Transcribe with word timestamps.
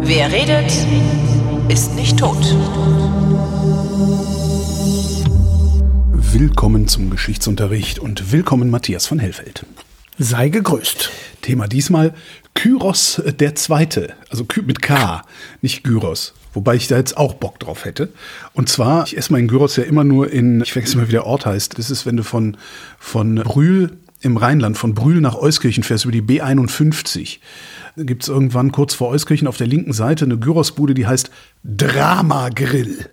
Wer 0.00 0.32
redet, 0.32 0.72
ist 1.68 1.94
nicht 1.94 2.18
tot. 2.18 2.36
Willkommen 6.12 6.88
zum 6.88 7.10
Geschichtsunterricht 7.10 8.00
und 8.00 8.32
willkommen 8.32 8.70
Matthias 8.70 9.06
von 9.06 9.20
Hellfeld. 9.20 9.66
Sei 10.18 10.48
gegrüßt. 10.48 11.10
Thema 11.42 11.68
diesmal 11.68 12.14
Kyros 12.54 13.22
der 13.38 13.54
Zweite, 13.54 14.14
also 14.30 14.44
mit 14.66 14.82
K, 14.82 15.22
nicht 15.60 15.84
Gyros. 15.84 16.34
Wobei 16.52 16.74
ich 16.74 16.86
da 16.88 16.96
jetzt 16.96 17.16
auch 17.16 17.34
Bock 17.34 17.58
drauf 17.58 17.84
hätte. 17.84 18.10
Und 18.52 18.68
zwar, 18.68 19.04
ich 19.06 19.16
esse 19.16 19.32
meinen 19.32 19.48
Gyros 19.48 19.76
ja 19.76 19.84
immer 19.84 20.04
nur 20.04 20.30
in, 20.30 20.60
ich 20.60 20.72
vergesse 20.72 20.98
mal, 20.98 21.08
wie 21.08 21.12
der 21.12 21.26
Ort 21.26 21.46
heißt. 21.46 21.78
Das 21.78 21.90
ist, 21.90 22.04
wenn 22.04 22.16
du 22.16 22.22
von, 22.22 22.56
von 22.98 23.36
Brühl 23.36 23.96
im 24.20 24.36
Rheinland, 24.36 24.78
von 24.78 24.94
Brühl 24.94 25.20
nach 25.20 25.34
Euskirchen 25.34 25.82
fährst, 25.82 26.04
über 26.04 26.12
die 26.12 26.22
B51. 26.22 27.38
Da 27.96 28.04
gibt 28.04 28.22
es 28.22 28.28
irgendwann 28.28 28.72
kurz 28.72 28.94
vor 28.94 29.08
Euskirchen 29.08 29.48
auf 29.48 29.56
der 29.56 29.66
linken 29.66 29.92
Seite 29.92 30.24
eine 30.24 30.38
Gyrosbude, 30.38 30.94
die 30.94 31.06
heißt 31.06 31.30
Drama 31.64 32.48
Grill. 32.50 33.10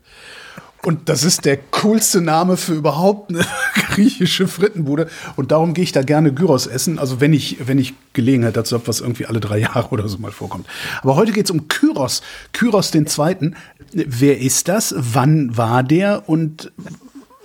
Und 0.83 1.09
das 1.09 1.23
ist 1.23 1.43
der 1.45 1.57
coolste 1.57 2.21
Name 2.21 2.55
für 2.55 2.73
überhaupt 2.73 3.31
eine 3.31 3.45
griechische 3.91 4.47
Frittenbude. 4.47 5.09
Und 5.35 5.51
darum 5.51 5.73
gehe 5.73 5.83
ich 5.83 5.91
da 5.91 6.03
gerne 6.03 6.33
Gyros 6.33 6.67
essen. 6.67 6.99
Also 6.99 7.19
wenn 7.19 7.33
ich, 7.33 7.67
wenn 7.67 7.77
ich 7.77 7.93
Gelegenheit 8.13 8.55
dazu 8.55 8.75
habe, 8.75 8.87
was 8.87 9.01
irgendwie 9.01 9.25
alle 9.25 9.39
drei 9.39 9.57
Jahre 9.57 9.89
oder 9.89 10.07
so 10.07 10.17
mal 10.19 10.31
vorkommt. 10.31 10.67
Aber 11.01 11.15
heute 11.15 11.33
geht 11.33 11.45
es 11.45 11.51
um 11.51 11.67
Kyros. 11.67 12.21
Kyros 12.53 12.91
den 12.91 13.07
Zweiten. 13.07 13.55
Wer 13.91 14.39
ist 14.39 14.67
das? 14.67 14.95
Wann 14.97 15.57
war 15.57 15.83
der? 15.83 16.29
Und 16.29 16.71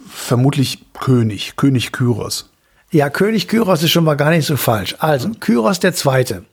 vermutlich 0.08 0.84
König, 0.94 1.56
König 1.56 1.90
Kyros. 1.90 2.50
Ja, 2.92 3.10
König 3.10 3.48
Kyros 3.48 3.82
ist 3.82 3.90
schon 3.90 4.04
mal 4.04 4.14
gar 4.14 4.30
nicht 4.30 4.46
so 4.46 4.56
falsch. 4.56 4.94
Also, 5.00 5.30
Kyros 5.40 5.80
der 5.80 5.94
Zweite 5.94 6.44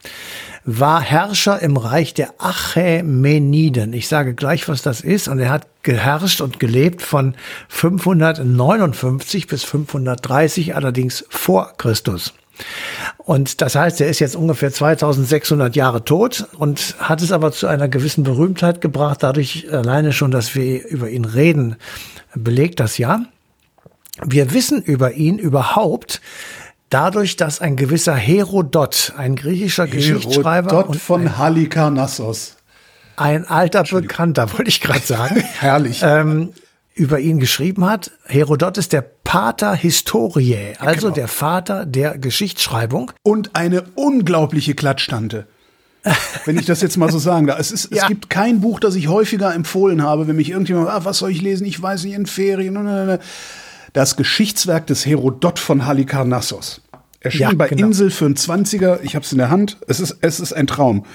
war 0.63 1.01
Herrscher 1.01 1.61
im 1.61 1.77
Reich 1.77 2.13
der 2.13 2.35
Achämeniden. 2.37 3.93
Ich 3.93 4.07
sage 4.07 4.33
gleich, 4.33 4.67
was 4.67 4.81
das 4.81 5.01
ist. 5.01 5.27
Und 5.27 5.39
er 5.39 5.49
hat 5.49 5.67
geherrscht 5.83 6.41
und 6.41 6.59
gelebt 6.59 7.01
von 7.01 7.35
559 7.69 9.47
bis 9.47 9.63
530, 9.63 10.75
allerdings 10.75 11.25
vor 11.29 11.73
Christus. 11.77 12.33
Und 13.17 13.61
das 13.61 13.75
heißt, 13.75 14.01
er 14.01 14.09
ist 14.09 14.19
jetzt 14.19 14.35
ungefähr 14.35 14.71
2600 14.71 15.75
Jahre 15.75 16.03
tot 16.03 16.45
und 16.57 16.95
hat 16.99 17.21
es 17.21 17.31
aber 17.31 17.51
zu 17.51 17.67
einer 17.67 17.87
gewissen 17.87 18.23
Berühmtheit 18.23 18.81
gebracht. 18.81 19.23
Dadurch 19.23 19.71
alleine 19.71 20.13
schon, 20.13 20.31
dass 20.31 20.53
wir 20.53 20.87
über 20.87 21.09
ihn 21.09 21.25
reden, 21.25 21.77
belegt 22.35 22.79
das 22.79 22.97
ja. 22.97 23.21
Wir 24.23 24.53
wissen 24.53 24.81
über 24.81 25.13
ihn 25.13 25.39
überhaupt, 25.39 26.21
dadurch, 26.91 27.35
dass 27.37 27.59
ein 27.59 27.75
gewisser 27.75 28.15
Herodot, 28.15 29.13
ein 29.17 29.35
griechischer 29.35 29.87
Herodot 29.87 29.97
Geschichtsschreiber 29.97 30.71
Herodot 30.71 30.95
von 30.97 31.37
Halikarnassos, 31.37 32.57
ein 33.15 33.47
alter 33.47 33.83
Bekannter, 33.83 34.51
wollte 34.53 34.69
ich 34.69 34.81
gerade 34.81 35.05
sagen, 35.05 35.35
herrlich, 35.59 36.01
ähm, 36.03 36.53
über 36.93 37.19
ihn 37.19 37.39
geschrieben 37.39 37.85
hat. 37.85 38.11
Herodot 38.25 38.77
ist 38.77 38.93
der 38.93 39.01
Pater 39.01 39.73
Historiae, 39.73 40.75
also 40.79 41.07
genau. 41.07 41.15
der 41.15 41.27
Vater 41.27 41.85
der 41.85 42.17
Geschichtsschreibung. 42.17 43.11
Und 43.23 43.55
eine 43.55 43.83
unglaubliche 43.95 44.75
Klatschtante. 44.75 45.47
wenn 46.45 46.57
ich 46.57 46.65
das 46.65 46.81
jetzt 46.81 46.97
mal 46.97 47.11
so 47.11 47.19
sagen 47.19 47.47
darf. 47.47 47.59
Es, 47.59 47.71
ist, 47.71 47.91
ja. 47.91 48.03
es 48.03 48.07
gibt 48.07 48.29
kein 48.29 48.59
Buch, 48.59 48.79
das 48.79 48.95
ich 48.95 49.07
häufiger 49.07 49.53
empfohlen 49.53 50.01
habe, 50.01 50.27
wenn 50.27 50.35
mich 50.35 50.49
irgendjemand, 50.49 50.89
ah, 50.89 51.05
was 51.05 51.19
soll 51.19 51.31
ich 51.31 51.41
lesen? 51.41 51.65
Ich 51.65 51.81
weiß 51.81 52.03
nicht, 52.03 52.15
in 52.15 52.25
Ferien 52.25 52.75
das 53.93 54.15
Geschichtswerk 54.15 54.87
des 54.87 55.05
Herodot 55.05 55.59
von 55.59 55.85
Halikarnassos. 55.85 56.81
Erschien 57.19 57.41
ja, 57.41 57.51
bei 57.53 57.67
genau. 57.67 57.87
Insel 57.87 58.09
für 58.09 58.25
einen 58.25 58.35
20er. 58.35 58.99
Ich 59.03 59.15
habe 59.15 59.23
es 59.23 59.31
in 59.31 59.37
der 59.37 59.49
Hand. 59.49 59.77
Es 59.87 59.99
ist, 59.99 60.17
es 60.21 60.39
ist 60.39 60.53
ein 60.53 60.67
Traum. 60.67 61.05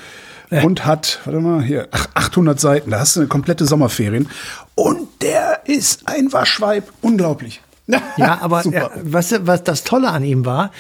Äh. 0.51 0.65
Und 0.65 0.87
hat, 0.87 1.21
warte 1.25 1.41
mal, 1.41 1.63
hier, 1.63 1.89
800 2.15 2.61
Seiten. 2.61 2.91
Da 2.91 3.01
hast 3.01 3.17
du 3.17 3.21
eine 3.21 3.29
komplette 3.29 3.67
Sommerferien. 3.67 4.29
Und 4.77 5.09
der 5.21 5.63
ist 5.65 6.07
ein 6.07 6.33
Waschweib. 6.33 6.93
Unglaublich. 7.01 7.61
Ja, 8.17 8.39
aber 8.41 8.65
er, 8.65 8.91
was, 9.03 9.35
was 9.47 9.63
das 9.63 9.85
Tolle 9.85 10.09
an 10.09 10.25
ihm 10.25 10.47
war, 10.47 10.71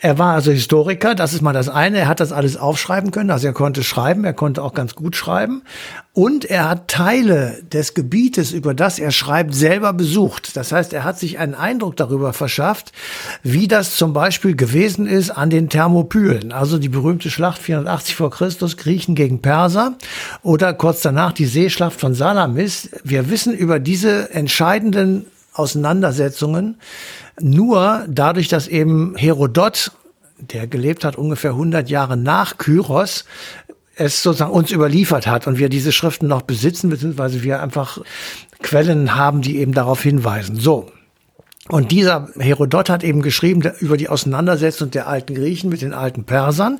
er 0.00 0.18
war 0.18 0.34
also 0.34 0.52
Historiker, 0.52 1.14
das 1.14 1.34
ist 1.34 1.42
mal 1.42 1.52
das 1.52 1.68
eine, 1.68 1.98
er 1.98 2.08
hat 2.08 2.20
das 2.20 2.32
alles 2.32 2.56
aufschreiben 2.56 3.10
können, 3.10 3.30
also 3.30 3.46
er 3.48 3.52
konnte 3.52 3.82
schreiben, 3.82 4.24
er 4.24 4.32
konnte 4.32 4.62
auch 4.62 4.72
ganz 4.72 4.94
gut 4.94 5.16
schreiben. 5.16 5.62
Und 6.12 6.46
er 6.46 6.70
hat 6.70 6.88
Teile 6.88 7.62
des 7.70 7.92
Gebietes, 7.92 8.52
über 8.52 8.72
das 8.72 8.98
er 8.98 9.10
schreibt, 9.10 9.54
selber 9.54 9.92
besucht. 9.92 10.56
Das 10.56 10.72
heißt, 10.72 10.94
er 10.94 11.04
hat 11.04 11.18
sich 11.18 11.38
einen 11.38 11.54
Eindruck 11.54 11.94
darüber 11.96 12.32
verschafft, 12.32 12.92
wie 13.42 13.68
das 13.68 13.96
zum 13.96 14.14
Beispiel 14.14 14.56
gewesen 14.56 15.06
ist 15.06 15.30
an 15.30 15.50
den 15.50 15.68
Thermopylen, 15.68 16.52
also 16.52 16.78
die 16.78 16.88
berühmte 16.88 17.30
Schlacht 17.30 17.60
480 17.60 18.16
vor 18.16 18.30
Christus, 18.30 18.78
Griechen 18.78 19.14
gegen 19.14 19.42
Perser 19.42 19.96
oder 20.42 20.72
kurz 20.72 21.02
danach 21.02 21.32
die 21.32 21.44
Seeschlacht 21.44 22.00
von 22.00 22.14
Salamis. 22.14 22.88
Wir 23.04 23.28
wissen 23.28 23.52
über 23.52 23.78
diese 23.78 24.32
entscheidenden 24.32 25.26
Auseinandersetzungen 25.58 26.78
nur 27.40 28.04
dadurch, 28.08 28.48
dass 28.48 28.68
eben 28.68 29.14
Herodot, 29.16 29.92
der 30.38 30.66
gelebt 30.66 31.04
hat 31.04 31.16
ungefähr 31.16 31.50
100 31.50 31.88
Jahre 31.88 32.16
nach 32.16 32.58
Kyros, 32.58 33.24
es 33.96 34.22
sozusagen 34.22 34.52
uns 34.52 34.70
überliefert 34.70 35.26
hat 35.26 35.46
und 35.46 35.58
wir 35.58 35.68
diese 35.68 35.92
Schriften 35.92 36.26
noch 36.26 36.42
besitzen, 36.42 36.90
beziehungsweise 36.90 37.42
wir 37.42 37.62
einfach 37.62 37.98
Quellen 38.62 39.14
haben, 39.14 39.40
die 39.40 39.58
eben 39.58 39.72
darauf 39.72 40.02
hinweisen. 40.02 40.56
So. 40.56 40.90
Und 41.68 41.90
dieser 41.90 42.28
Herodot 42.38 42.90
hat 42.90 43.02
eben 43.02 43.22
geschrieben 43.22 43.68
über 43.80 43.96
die 43.96 44.08
Auseinandersetzung 44.08 44.90
der 44.90 45.08
alten 45.08 45.34
Griechen 45.34 45.68
mit 45.68 45.82
den 45.82 45.94
alten 45.94 46.24
Persern. 46.24 46.78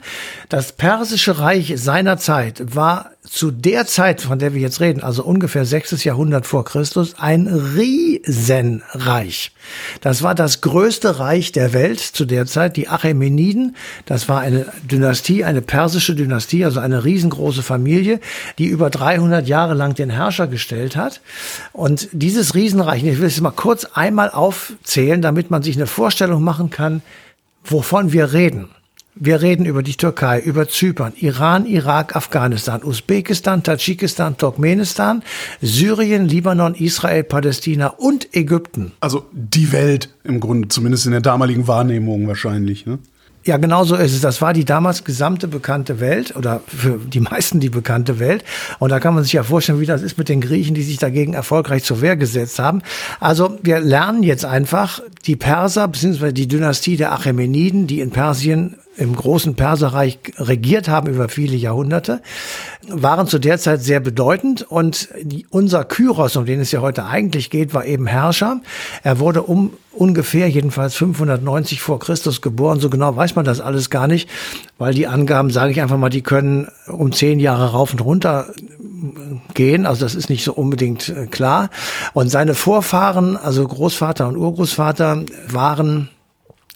Das 0.49 0.73
persische 0.73 1.41
Reich 1.41 1.73
seiner 1.77 2.19
Zeit 2.19 2.77
war 2.77 3.11
zu 3.29 3.51
der 3.51 3.87
Zeit, 3.87 4.21
von 4.21 4.39
der 4.39 4.55
wir 4.55 4.61
jetzt 4.61 4.81
reden, 4.81 5.03
also 5.03 5.25
ungefähr 5.25 5.65
sechstes 5.65 6.05
Jahrhundert 6.05 6.47
vor 6.47 6.65
Christus, 6.65 7.15
ein 7.19 7.47
Riesenreich. 7.47 9.53
Das 10.01 10.23
war 10.23 10.35
das 10.35 10.61
größte 10.61 11.19
Reich 11.19 11.53
der 11.53 11.73
Welt 11.73 12.01
zu 12.01 12.25
der 12.25 12.47
Zeit, 12.47 12.77
die 12.77 12.89
Achämeniden. 12.89 13.77
Das 14.07 14.29
war 14.29 14.41
eine 14.41 14.67
Dynastie, 14.91 15.45
eine 15.45 15.63
persische 15.63 16.15
Dynastie, 16.15 16.65
also 16.65 16.81
eine 16.81 17.05
riesengroße 17.05 17.63
Familie, 17.63 18.21
die 18.59 18.67
über 18.67 18.91
300 18.91 19.49
Jahre 19.49 19.75
lang 19.75 19.95
den 19.95 20.11
Herrscher 20.11 20.47
gestellt 20.47 20.97
hat. 20.97 21.21
Und 21.73 22.09
dieses 22.13 22.55
Riesenreich, 22.55 23.05
ich 23.05 23.19
will 23.19 23.27
es 23.27 23.41
mal 23.41 23.51
kurz 23.51 23.85
einmal 23.85 24.31
aufzählen, 24.31 25.21
damit 25.21 25.51
man 25.51 25.63
sich 25.63 25.77
eine 25.77 25.87
Vorstellung 25.87 26.43
machen 26.43 26.71
kann, 26.71 27.03
wovon 27.65 28.13
wir 28.13 28.33
reden. 28.33 28.69
Wir 29.19 29.41
reden 29.41 29.65
über 29.65 29.83
die 29.83 29.95
Türkei, 29.95 30.41
über 30.41 30.69
Zypern, 30.69 31.15
Iran, 31.19 31.65
Irak, 31.65 32.15
Afghanistan, 32.15 32.85
Usbekistan, 32.85 33.63
Tadschikistan, 33.63 34.37
Turkmenistan, 34.37 35.23
Syrien, 35.63 36.29
Libanon, 36.29 36.75
Israel, 36.75 37.25
Palästina 37.25 37.87
und 37.87 38.37
Ägypten. 38.37 38.93
Also 39.01 39.25
die 39.33 39.73
Welt 39.73 40.11
im 40.23 40.39
Grunde, 40.39 40.69
zumindest 40.69 41.07
in 41.07 41.13
der 41.13 41.23
damaligen 41.23 41.67
Wahrnehmung 41.67 42.29
wahrscheinlich. 42.29 42.85
Ne? 42.85 42.99
Ja, 43.47 43.57
genau 43.57 43.85
so 43.85 43.95
ist 43.95 44.13
es. 44.13 44.21
Das 44.21 44.43
war 44.43 44.53
die 44.53 44.67
damals 44.67 45.03
gesamte 45.05 45.49
bekannte 45.49 45.99
Welt 45.99 46.37
oder 46.37 46.61
für 46.67 46.99
die 46.99 47.21
meisten 47.21 47.59
die 47.59 47.71
bekannte 47.71 48.19
Welt. 48.19 48.45
Und 48.81 48.91
da 48.91 49.01
kann 49.01 49.15
man 49.15 49.25
sich 49.25 49.33
ja 49.33 49.45
vorstellen, 49.45 49.81
wie 49.81 49.87
das 49.87 50.03
ist 50.03 50.19
mit 50.19 50.29
den 50.29 50.43
Griechen, 50.43 50.75
die 50.75 50.83
sich 50.83 50.99
dagegen 50.99 51.33
erfolgreich 51.33 51.85
zur 51.85 52.03
Wehr 52.03 52.17
gesetzt 52.17 52.59
haben. 52.59 52.83
Also 53.19 53.59
wir 53.63 53.81
lernen 53.81 54.25
jetzt 54.25 54.45
einfach 54.45 55.01
die 55.25 55.37
Perser 55.37 55.89
bzw. 55.89 56.33
die 56.33 56.49
Dynastie 56.49 56.99
der 56.99 57.13
Achämeniden, 57.13 57.87
die 57.87 58.01
in 58.01 58.11
Persien 58.11 58.77
im 58.97 59.15
großen 59.15 59.55
Perserreich 59.55 60.19
regiert 60.39 60.89
haben 60.89 61.09
über 61.09 61.29
viele 61.29 61.57
Jahrhunderte, 61.57 62.23
waren 62.89 63.27
zu 63.27 63.39
der 63.39 63.59
Zeit 63.59 63.83
sehr 63.83 64.01
bedeutend 64.01 64.63
und 64.63 65.09
unser 65.51 65.85
Kyros, 65.85 66.37
um 66.37 66.47
den 66.47 66.61
es 66.61 66.73
ja 66.73 66.81
heute 66.81 67.05
eigentlich 67.05 67.51
geht, 67.51 67.75
war 67.75 67.85
eben 67.85 68.07
Herrscher. 68.07 68.61
Er 69.03 69.19
wurde 69.19 69.43
um 69.43 69.73
ungefähr 69.93 70.49
jedenfalls 70.49 70.95
590 70.95 71.81
vor 71.81 71.99
Christus 71.99 72.43
geboren. 72.43 72.81
So 72.81 72.91
genau 72.91 73.17
weiß 73.17 73.35
man 73.35 73.45
das 73.45 73.61
alles 73.61 73.91
gar 73.91 74.07
nicht, 74.07 74.29
weil 74.79 74.95
die 74.95 75.07
Angaben, 75.07 75.51
sage 75.51 75.73
ich 75.73 75.81
einfach 75.81 75.97
mal, 75.97 76.11
die 76.11 76.23
können 76.23 76.69
um 76.87 77.13
zehn 77.13 77.41
Jahre 77.41 77.73
rauf 77.73 77.93
und 77.93 78.05
runter 78.05 78.47
gehen. 79.55 79.87
Also 79.87 80.05
das 80.05 80.15
ist 80.15 80.31
nicht 80.31 80.45
so 80.45 80.53
unbedingt 80.53 81.09
äh, 81.09 81.27
klar. 81.27 81.71
Und 82.13 82.29
seine 82.29 82.55
Vorfahren, 82.55 83.37
also 83.37 83.67
Großvater 83.67 84.29
und 84.29 84.37
Urgroßvater, 84.37 85.25
waren 85.49 86.09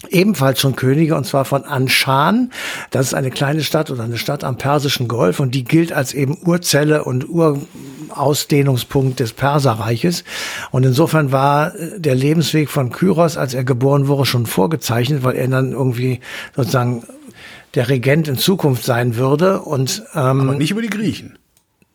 ebenfalls 0.09 0.59
schon 0.59 0.75
Könige, 0.75 1.15
und 1.15 1.25
zwar 1.25 1.45
von 1.45 1.63
Anshan. 1.63 2.51
Das 2.89 3.07
ist 3.07 3.13
eine 3.13 3.29
kleine 3.29 3.63
Stadt 3.63 3.91
oder 3.91 4.03
eine 4.03 4.17
Stadt 4.17 4.43
am 4.43 4.57
Persischen 4.57 5.07
Golf 5.07 5.39
und 5.39 5.53
die 5.55 5.63
gilt 5.63 5.93
als 5.93 6.13
eben 6.13 6.37
Urzelle 6.43 7.03
und 7.03 7.27
Urausdehnungspunkt 7.29 9.19
des 9.19 9.33
Perserreiches. 9.33 10.23
Und 10.71 10.85
insofern 10.85 11.31
war 11.31 11.75
äh, 11.75 11.99
der 11.99 12.15
Lebensweg 12.15 12.69
von 12.69 12.91
Kyros, 12.91 13.37
als 13.37 13.53
er 13.53 13.63
geboren 13.63 14.07
wurde, 14.07 14.25
schon 14.25 14.45
vorgezeichnet, 14.45 15.23
weil 15.23 15.35
er 15.35 15.47
dann 15.47 15.71
irgendwie 15.71 16.19
sozusagen 16.55 17.03
der 17.75 17.89
Regent 17.89 18.27
in 18.27 18.37
Zukunft 18.37 18.83
sein 18.83 19.15
würde. 19.15 19.61
Und, 19.61 20.03
ähm, 20.13 20.41
Aber 20.41 20.55
nicht 20.55 20.71
über 20.71 20.81
die 20.81 20.89
Griechen. 20.89 21.37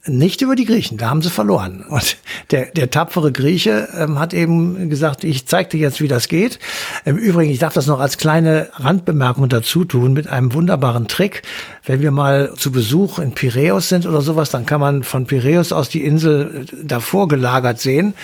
Nicht 0.08 0.42
über 0.42 0.54
die 0.54 0.64
Griechen, 0.64 0.98
da 0.98 1.10
haben 1.10 1.22
sie 1.22 1.30
verloren. 1.30 1.84
Und 1.88 2.16
der, 2.50 2.66
der 2.66 2.90
tapfere 2.90 3.32
Grieche 3.32 3.88
ähm, 3.96 4.18
hat 4.18 4.34
eben 4.34 4.88
gesagt, 4.88 5.24
ich 5.24 5.46
zeig 5.46 5.70
dir 5.70 5.78
jetzt, 5.78 6.00
wie 6.00 6.08
das 6.08 6.28
geht. 6.28 6.58
Im 7.04 7.16
Übrigen, 7.16 7.50
ich 7.50 7.58
darf 7.58 7.74
das 7.74 7.86
noch 7.86 8.00
als 8.00 8.18
kleine 8.18 8.68
Randbemerkung 8.74 9.48
dazu 9.48 9.84
tun, 9.84 10.12
mit 10.12 10.28
einem 10.28 10.52
wunderbaren 10.52 11.08
Trick. 11.08 11.42
Wenn 11.84 12.00
wir 12.02 12.10
mal 12.10 12.52
zu 12.56 12.72
Besuch 12.72 13.18
in 13.18 13.32
Piräus 13.32 13.88
sind 13.88 14.06
oder 14.06 14.20
sowas, 14.20 14.50
dann 14.50 14.66
kann 14.66 14.80
man 14.80 15.02
von 15.02 15.26
Piräus 15.26 15.72
aus 15.72 15.88
die 15.88 16.04
Insel 16.04 16.66
äh, 16.66 16.84
davor 16.84 17.28
gelagert 17.28 17.80
sehen. 17.80 18.14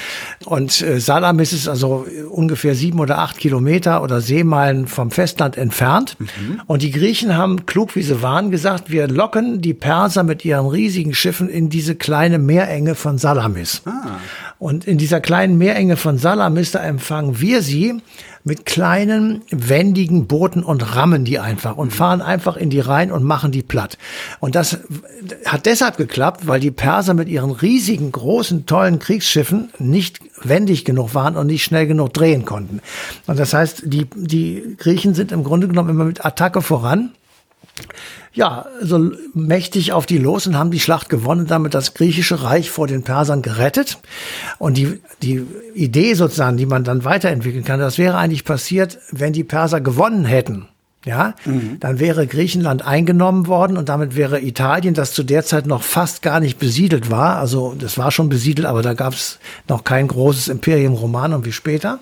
Und 0.45 0.81
äh, 0.83 1.01
Salamis 1.01 1.53
ist 1.53 1.69
also 1.69 2.07
ungefähr 2.31 2.75
sieben 2.75 3.01
oder 3.01 3.19
acht 3.19 3.39
Kilometer 3.39 4.03
oder 4.03 4.21
Seemeilen 4.21 4.87
vom 4.87 5.11
Festland 5.11 5.57
entfernt. 5.57 6.17
Mhm. 6.19 6.61
Und 6.67 6.83
die 6.83 6.91
Griechen 6.91 7.37
haben, 7.37 7.67
klug 7.67 7.97
wie 7.97 8.03
sie 8.03 8.23
waren, 8.23 8.51
gesagt, 8.51 8.91
wir 8.91 9.09
locken 9.09 9.61
die 9.61 9.75
Perser 9.75 10.23
mit 10.23 10.45
ihren 10.45 10.67
riesigen 10.67 11.15
Schiffen 11.15 11.49
in 11.49 11.72
diese 11.73 11.97
kleine 11.97 12.39
Meerenge 12.39 12.95
von 12.95 13.19
Salamis. 13.19 13.83
Ah. 13.85 14.19
Und 14.59 14.85
in 14.85 14.97
dieser 14.97 15.21
kleinen 15.21 15.59
Meerenge 15.59 15.97
von 15.97 16.19
Salamis, 16.19 16.71
da 16.71 16.79
empfangen 16.85 17.41
wir 17.41 17.63
sie 17.63 18.01
mit 18.45 18.67
kleinen, 18.67 19.43
wendigen 19.51 20.27
Booten 20.27 20.63
und 20.63 20.95
rammen 20.95 21.25
die 21.25 21.39
einfach 21.39 21.77
und 21.77 21.93
fahren 21.93 22.21
einfach 22.21 22.57
in 22.57 22.71
die 22.71 22.81
Rhein 22.81 23.13
und 23.13 23.23
machen 23.23 23.53
die 23.53 23.63
platt. 23.63 23.99
Und 24.41 24.55
das 24.55 24.79
hat 25.47 25.67
deshalb 25.67 25.97
geklappt, 25.97 26.47
weil 26.47 26.61
die 26.61 26.71
Perser 26.71 27.15
mit 27.15 27.29
ihren 27.29 27.51
riesigen, 27.51 28.13
großen, 28.13 28.67
tollen 28.67 28.99
Kriegsschiffen 28.99 29.71
nicht 29.79 30.21
wendig 30.43 30.85
genug 30.85 31.15
waren 31.15 31.37
und 31.37 31.47
nicht 31.47 31.65
schnell 31.65 31.87
genug 31.87 32.13
drehen 32.13 32.45
konnten. 32.45 32.81
Und 33.27 33.39
das 33.39 33.55
heißt, 33.55 33.83
die, 33.87 34.07
die 34.15 34.77
Griechen 34.79 35.15
sind 35.15 35.33
im 35.33 35.45
Grunde 35.45 35.69
genommen 35.69 35.91
immer 35.91 36.05
mit 36.05 36.25
Attacke 36.25 36.63
voran 36.63 37.13
ja, 38.33 38.67
so 38.81 39.13
mächtig 39.35 39.93
auf 39.93 40.07
die 40.07 40.19
los 40.19 40.47
und 40.47 40.57
haben 40.57 40.71
die 40.71 40.81
Schlacht 40.81 41.09
gewonnen, 41.09 41.47
damit 41.47 41.75
das 41.75 41.95
griechische 41.95 42.43
Reich 42.43 42.71
vor 42.71 42.87
den 42.87 43.03
Persern 43.03 43.43
gerettet. 43.43 43.99
Und 44.59 44.77
die, 44.77 45.01
die 45.23 45.47
Idee 45.75 46.15
sozusagen, 46.15 46.57
die 46.57 46.67
man 46.67 46.85
dann 46.85 47.05
weiterentwickeln 47.05 47.65
kann, 47.65 47.81
das 47.81 47.99
wäre 47.99 48.17
eigentlich 48.17 48.45
passiert, 48.45 48.99
wenn 49.11 49.33
die 49.33 49.45
Perser 49.45 49.81
gewonnen 49.81 50.25
hätten 50.25 50.69
ja, 51.05 51.35
mhm. 51.45 51.79
dann 51.81 51.99
wäre 51.99 52.27
Griechenland 52.27 52.87
eingenommen 52.87 53.49
worden 53.49 53.77
und 53.77 53.89
damit 53.89 54.15
wäre 54.15 54.41
Italien, 54.41 54.95
das 54.95 55.13
zu 55.13 55.25
der 55.25 55.45
Zeit 55.45 55.67
noch 55.67 55.83
fast 55.83 56.23
gar 56.23 56.39
nicht 56.39 56.59
besiedelt 56.59 57.11
war, 57.11 57.39
also 57.39 57.75
das 57.77 57.99
war 57.99 58.13
schon 58.13 58.29
besiedelt, 58.29 58.67
aber 58.67 58.83
da 58.83 58.95
gab 58.95 59.15
es 59.15 59.39
noch 59.69 59.83
kein 59.83 60.07
großes 60.07 60.49
Imperium 60.49 60.95
Romanum 60.95 61.45
wie 61.45 61.53
später, 61.53 61.99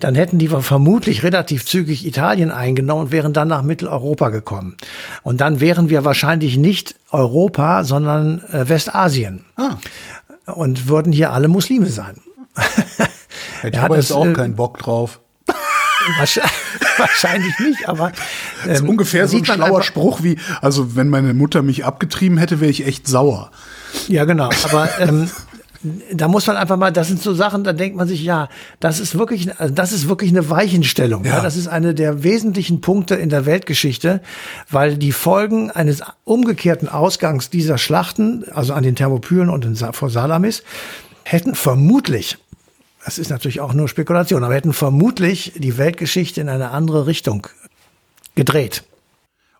dann 0.00 0.14
hätten 0.14 0.38
die 0.38 0.48
vermutlich 0.48 1.22
relativ 1.22 1.66
zügig 1.66 2.06
Italien 2.06 2.50
eingenommen 2.50 3.06
und 3.06 3.12
wären 3.12 3.34
dann 3.34 3.48
nach 3.48 3.62
Mitteleuropa 3.62 4.30
gekommen. 4.30 4.76
Und 5.22 5.40
dann 5.40 5.60
wären 5.60 5.90
wir 5.90 6.04
wahrscheinlich 6.04 6.56
nicht 6.56 6.94
Europa, 7.10 7.84
sondern 7.84 8.42
äh, 8.52 8.68
Westasien. 8.68 9.44
Ah. 9.56 9.76
Und 10.46 10.88
würden 10.88 11.12
hier 11.12 11.32
alle 11.32 11.48
Muslime 11.48 11.86
sein. 11.86 12.16
Hätte 13.60 13.76
ich 13.76 13.78
aber 13.78 13.96
jetzt 13.96 14.12
auch 14.12 14.26
äh, 14.26 14.32
keinen 14.32 14.56
Bock 14.56 14.78
drauf. 14.78 15.20
Wahrscheinlich 16.98 17.58
nicht, 17.58 17.88
aber. 17.88 18.08
Ähm, 18.08 18.14
das 18.64 18.74
ist 18.74 18.80
ähm, 18.82 18.88
ungefähr 18.88 19.28
so 19.28 19.36
ein 19.36 19.44
schlauer 19.44 19.82
Spruch 19.82 20.22
wie, 20.22 20.38
also 20.60 20.96
wenn 20.96 21.08
meine 21.08 21.34
Mutter 21.34 21.62
mich 21.62 21.84
abgetrieben 21.84 22.38
hätte, 22.38 22.60
wäre 22.60 22.70
ich 22.70 22.86
echt 22.86 23.06
sauer. 23.06 23.50
Ja, 24.08 24.24
genau. 24.24 24.50
Aber 24.64 24.88
ähm, 24.98 25.30
da 26.12 26.26
muss 26.26 26.46
man 26.46 26.56
einfach 26.56 26.76
mal, 26.76 26.92
das 26.92 27.08
sind 27.08 27.22
so 27.22 27.32
Sachen, 27.34 27.62
da 27.62 27.72
denkt 27.72 27.96
man 27.96 28.08
sich, 28.08 28.22
ja, 28.22 28.48
das 28.80 28.98
ist 28.98 29.16
wirklich, 29.16 29.58
also 29.60 29.72
das 29.72 29.92
ist 29.92 30.08
wirklich 30.08 30.30
eine 30.30 30.50
Weichenstellung. 30.50 31.24
Ja. 31.24 31.36
ja. 31.36 31.42
Das 31.42 31.56
ist 31.56 31.68
eine 31.68 31.94
der 31.94 32.24
wesentlichen 32.24 32.80
Punkte 32.80 33.14
in 33.14 33.28
der 33.28 33.46
Weltgeschichte, 33.46 34.20
weil 34.70 34.96
die 34.96 35.12
Folgen 35.12 35.70
eines 35.70 36.02
umgekehrten 36.24 36.88
Ausgangs 36.88 37.50
dieser 37.50 37.78
Schlachten, 37.78 38.44
also 38.52 38.74
an 38.74 38.82
den 38.82 38.96
Thermopylen 38.96 39.48
und 39.48 39.64
in, 39.64 39.76
vor 39.76 40.10
Salamis, 40.10 40.64
hätten 41.22 41.54
vermutlich 41.54 42.38
das 43.08 43.16
ist 43.16 43.30
natürlich 43.30 43.60
auch 43.60 43.72
nur 43.72 43.88
Spekulation, 43.88 44.44
aber 44.44 44.52
hätten 44.52 44.74
vermutlich 44.74 45.54
die 45.56 45.78
Weltgeschichte 45.78 46.42
in 46.42 46.50
eine 46.50 46.72
andere 46.72 47.06
Richtung 47.06 47.46
gedreht. 48.34 48.84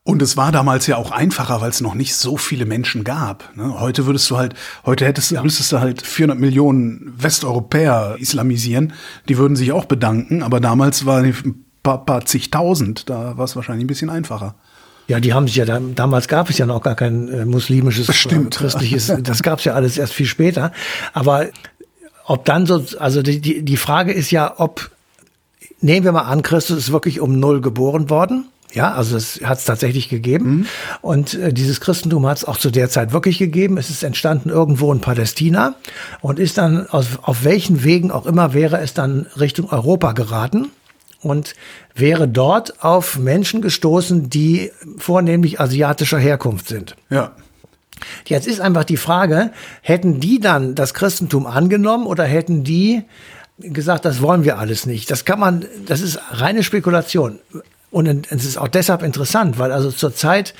Und 0.05 0.21
es 0.21 0.37
war 0.37 0.53
damals 0.53 0.87
ja 0.87 0.99
auch 0.99 1.12
einfacher, 1.12 1.62
weil 1.62 1.71
es 1.71 1.81
noch 1.81 1.95
nicht 1.95 2.15
so 2.15 2.37
viele 2.37 2.67
Menschen 2.67 3.05
gab. 3.05 3.56
Ne? 3.56 3.81
Heute 3.81 4.05
würdest 4.05 4.29
du 4.31 4.37
halt, 4.37 4.55
heute 4.85 5.06
hättest, 5.06 5.31
ja. 5.31 5.43
müsstest 5.43 5.73
du 5.73 5.81
halt 5.81 6.03
400 6.03 6.39
Millionen 6.39 7.15
Westeuropäer 7.17 8.17
islamisieren. 8.19 8.93
Die 9.31 9.39
würden 9.39 9.56
sich 9.56 9.73
auch 9.73 9.87
bedanken, 9.87 10.43
aber 10.43 10.61
damals 10.61 11.06
war 11.06 11.23
ein 11.23 11.65
paar, 11.83 12.05
paar 12.05 12.27
zigtausend. 12.27 13.09
Da 13.09 13.39
war 13.39 13.47
es 13.47 13.56
wahrscheinlich 13.56 13.85
ein 13.85 13.89
bisschen 13.89 14.11
einfacher. 14.11 14.56
Ja, 15.06 15.21
die 15.21 15.33
haben 15.33 15.47
sich 15.47 15.56
ja 15.56 15.65
damals 15.65 16.29
gab 16.29 16.50
es 16.50 16.59
ja 16.59 16.67
noch 16.67 16.83
gar 16.83 16.97
kein 16.97 17.29
äh, 17.29 17.47
muslimisches, 17.47 18.15
Stimmt. 18.15 18.56
Christliches, 18.56 19.11
das 19.23 19.43
gab 19.43 19.61
es 19.61 19.65
ja 19.65 19.73
alles 19.73 19.97
erst 19.97 20.12
viel 20.12 20.27
später. 20.27 20.71
Aber 21.15 21.47
ob 22.28 22.44
dann 22.44 22.66
so, 22.66 22.84
also 22.98 23.22
die, 23.22 23.40
die, 23.40 23.62
die 23.62 23.76
Frage 23.78 24.12
ist 24.12 24.30
ja, 24.30 24.54
ob, 24.58 24.90
nehmen 25.80 26.04
wir 26.04 26.12
mal 26.12 26.22
an, 26.22 26.42
Christus 26.42 26.76
ist 26.76 26.92
wirklich 26.92 27.20
um 27.20 27.40
Null 27.40 27.62
geboren 27.62 28.10
worden. 28.10 28.44
Ja, 28.75 28.92
also 28.92 29.16
es 29.16 29.40
hat 29.42 29.58
es 29.58 29.64
tatsächlich 29.64 30.10
gegeben. 30.10 30.50
Mhm. 30.50 30.66
Und 31.00 31.34
äh, 31.34 31.54
dieses 31.54 31.80
Christentum 31.80 32.26
hat 32.26 32.36
es 32.36 32.44
auch 32.44 32.58
zu 32.58 32.70
der 32.70 32.90
Zeit 32.90 33.14
wirklich 33.14 33.38
gegeben. 33.38 33.78
Es 33.78 33.88
ist 33.88 34.02
entstanden 34.02 34.50
irgendwo 34.50 34.92
in 34.92 35.00
Palästina 35.00 35.75
und 36.20 36.38
ist 36.38 36.58
dann 36.58 36.86
aus, 36.86 37.06
auf 37.22 37.44
welchen 37.44 37.82
Wegen 37.82 38.10
auch 38.10 38.26
immer 38.26 38.52
wäre 38.52 38.78
es 38.78 38.92
dann 38.92 39.26
Richtung 39.40 39.70
Europa 39.70 40.12
geraten 40.12 40.69
und 41.22 41.54
wäre 41.94 42.28
dort 42.28 42.84
auf 42.84 43.19
Menschen 43.19 43.62
gestoßen, 43.62 44.28
die 44.28 44.70
vornehmlich 44.98 45.60
asiatischer 45.60 46.19
Herkunft 46.19 46.69
sind. 46.69 46.94
Ja. 47.08 47.32
Jetzt 48.26 48.47
ist 48.47 48.61
einfach 48.61 48.85
die 48.85 48.97
Frage, 48.97 49.50
hätten 49.82 50.20
die 50.20 50.41
dann 50.41 50.75
das 50.75 50.94
Christentum 50.94 51.47
angenommen 51.47 52.06
oder 52.06 52.25
hätten 52.25 52.65
die 52.65 53.03
gesagt, 53.59 54.05
das 54.05 54.23
wollen 54.23 54.44
wir 54.44 54.59
alles 54.59 54.87
nicht? 54.87 55.11
Das 55.11 55.25
kann 55.25 55.41
man, 55.41 55.65
das 55.87 56.00
ist 56.00 56.19
reine 56.31 56.62
Spekulation. 56.62 57.38
Und 57.91 58.31
es 58.31 58.44
ist 58.44 58.59
auch 58.59 58.69
deshalb 58.69 59.03
interessant, 59.03 59.59
weil 59.59 59.73
also 59.73 59.91
zur 59.91 60.15
Zeit 60.15 60.55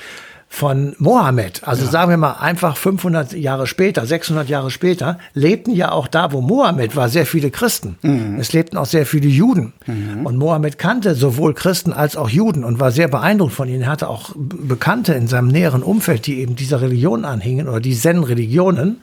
von 0.51 0.97
Mohammed, 0.99 1.63
also 1.69 1.85
ja. 1.85 1.91
sagen 1.91 2.11
wir 2.11 2.17
mal 2.17 2.33
einfach 2.33 2.77
500 2.77 3.35
Jahre 3.35 3.67
später, 3.67 4.07
600 4.07 4.49
Jahre 4.49 4.71
später, 4.71 5.19
lebten 5.35 5.73
ja 5.73 5.93
auch 5.93 6.09
da, 6.09 6.33
wo 6.33 6.41
Mohammed 6.41 6.97
war, 6.97 7.11
sehr 7.11 7.27
viele 7.27 7.51
Christen. 7.51 7.99
Mhm. 8.03 8.39
Es 8.41 8.53
lebten 8.55 8.79
auch 8.79 8.87
sehr 8.87 9.05
viele 9.05 9.29
Juden. 9.29 9.75
Mhm. 9.87 10.25
Und 10.25 10.39
Mohammed 10.39 10.79
kannte 10.79 11.15
sowohl 11.15 11.53
Christen 11.53 11.93
als 11.93 12.17
auch 12.17 12.31
Juden 12.31 12.65
und 12.65 12.81
war 12.81 12.91
sehr 12.91 13.09
beeindruckt 13.09 13.53
von 13.53 13.69
ihnen. 13.69 13.83
Er 13.83 13.91
hatte 13.91 14.09
auch 14.09 14.31
Bekannte 14.37 15.13
in 15.13 15.29
seinem 15.29 15.49
näheren 15.49 15.83
Umfeld, 15.83 16.27
die 16.27 16.41
eben 16.41 16.57
dieser 16.57 16.81
Religion 16.81 17.27
anhingen 17.27 17.69
oder 17.69 17.81
die 17.81 17.95
Zen-Religionen. 17.95 19.01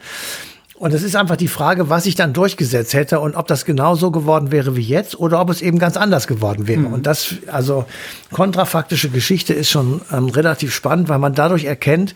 Und 0.78 0.94
es 0.94 1.04
ist 1.04 1.16
einfach 1.16 1.38
die 1.38 1.48
Frage, 1.48 1.90
was 1.90 2.04
sich 2.04 2.16
dann 2.16 2.34
durchgesetzt 2.34 2.94
hätte 2.94 3.22
und 3.22 3.36
ob 3.36 3.48
das 3.48 3.64
genau 3.64 3.96
so 3.96 4.12
geworden 4.12 4.52
wäre 4.52 4.76
wie 4.76 4.82
jetzt 4.82 5.18
oder 5.18 5.40
ob 5.40 5.50
es 5.50 5.62
eben 5.62 5.80
ganz 5.80 5.96
anders 5.96 6.28
geworden 6.28 6.68
wäre. 6.68 6.82
Mhm. 6.82 6.94
Und 6.94 7.06
das, 7.06 7.36
also 7.48 7.86
kontrafaktische 8.32 9.10
Geschichte 9.10 9.54
ist 9.54 9.70
schon 9.70 10.02
ähm, 10.12 10.28
relativ 10.28 10.74
spannend, 10.74 11.08
weil 11.08 11.20
man 11.20 11.34
dadurch 11.34 11.64
erkennt, 11.64 12.14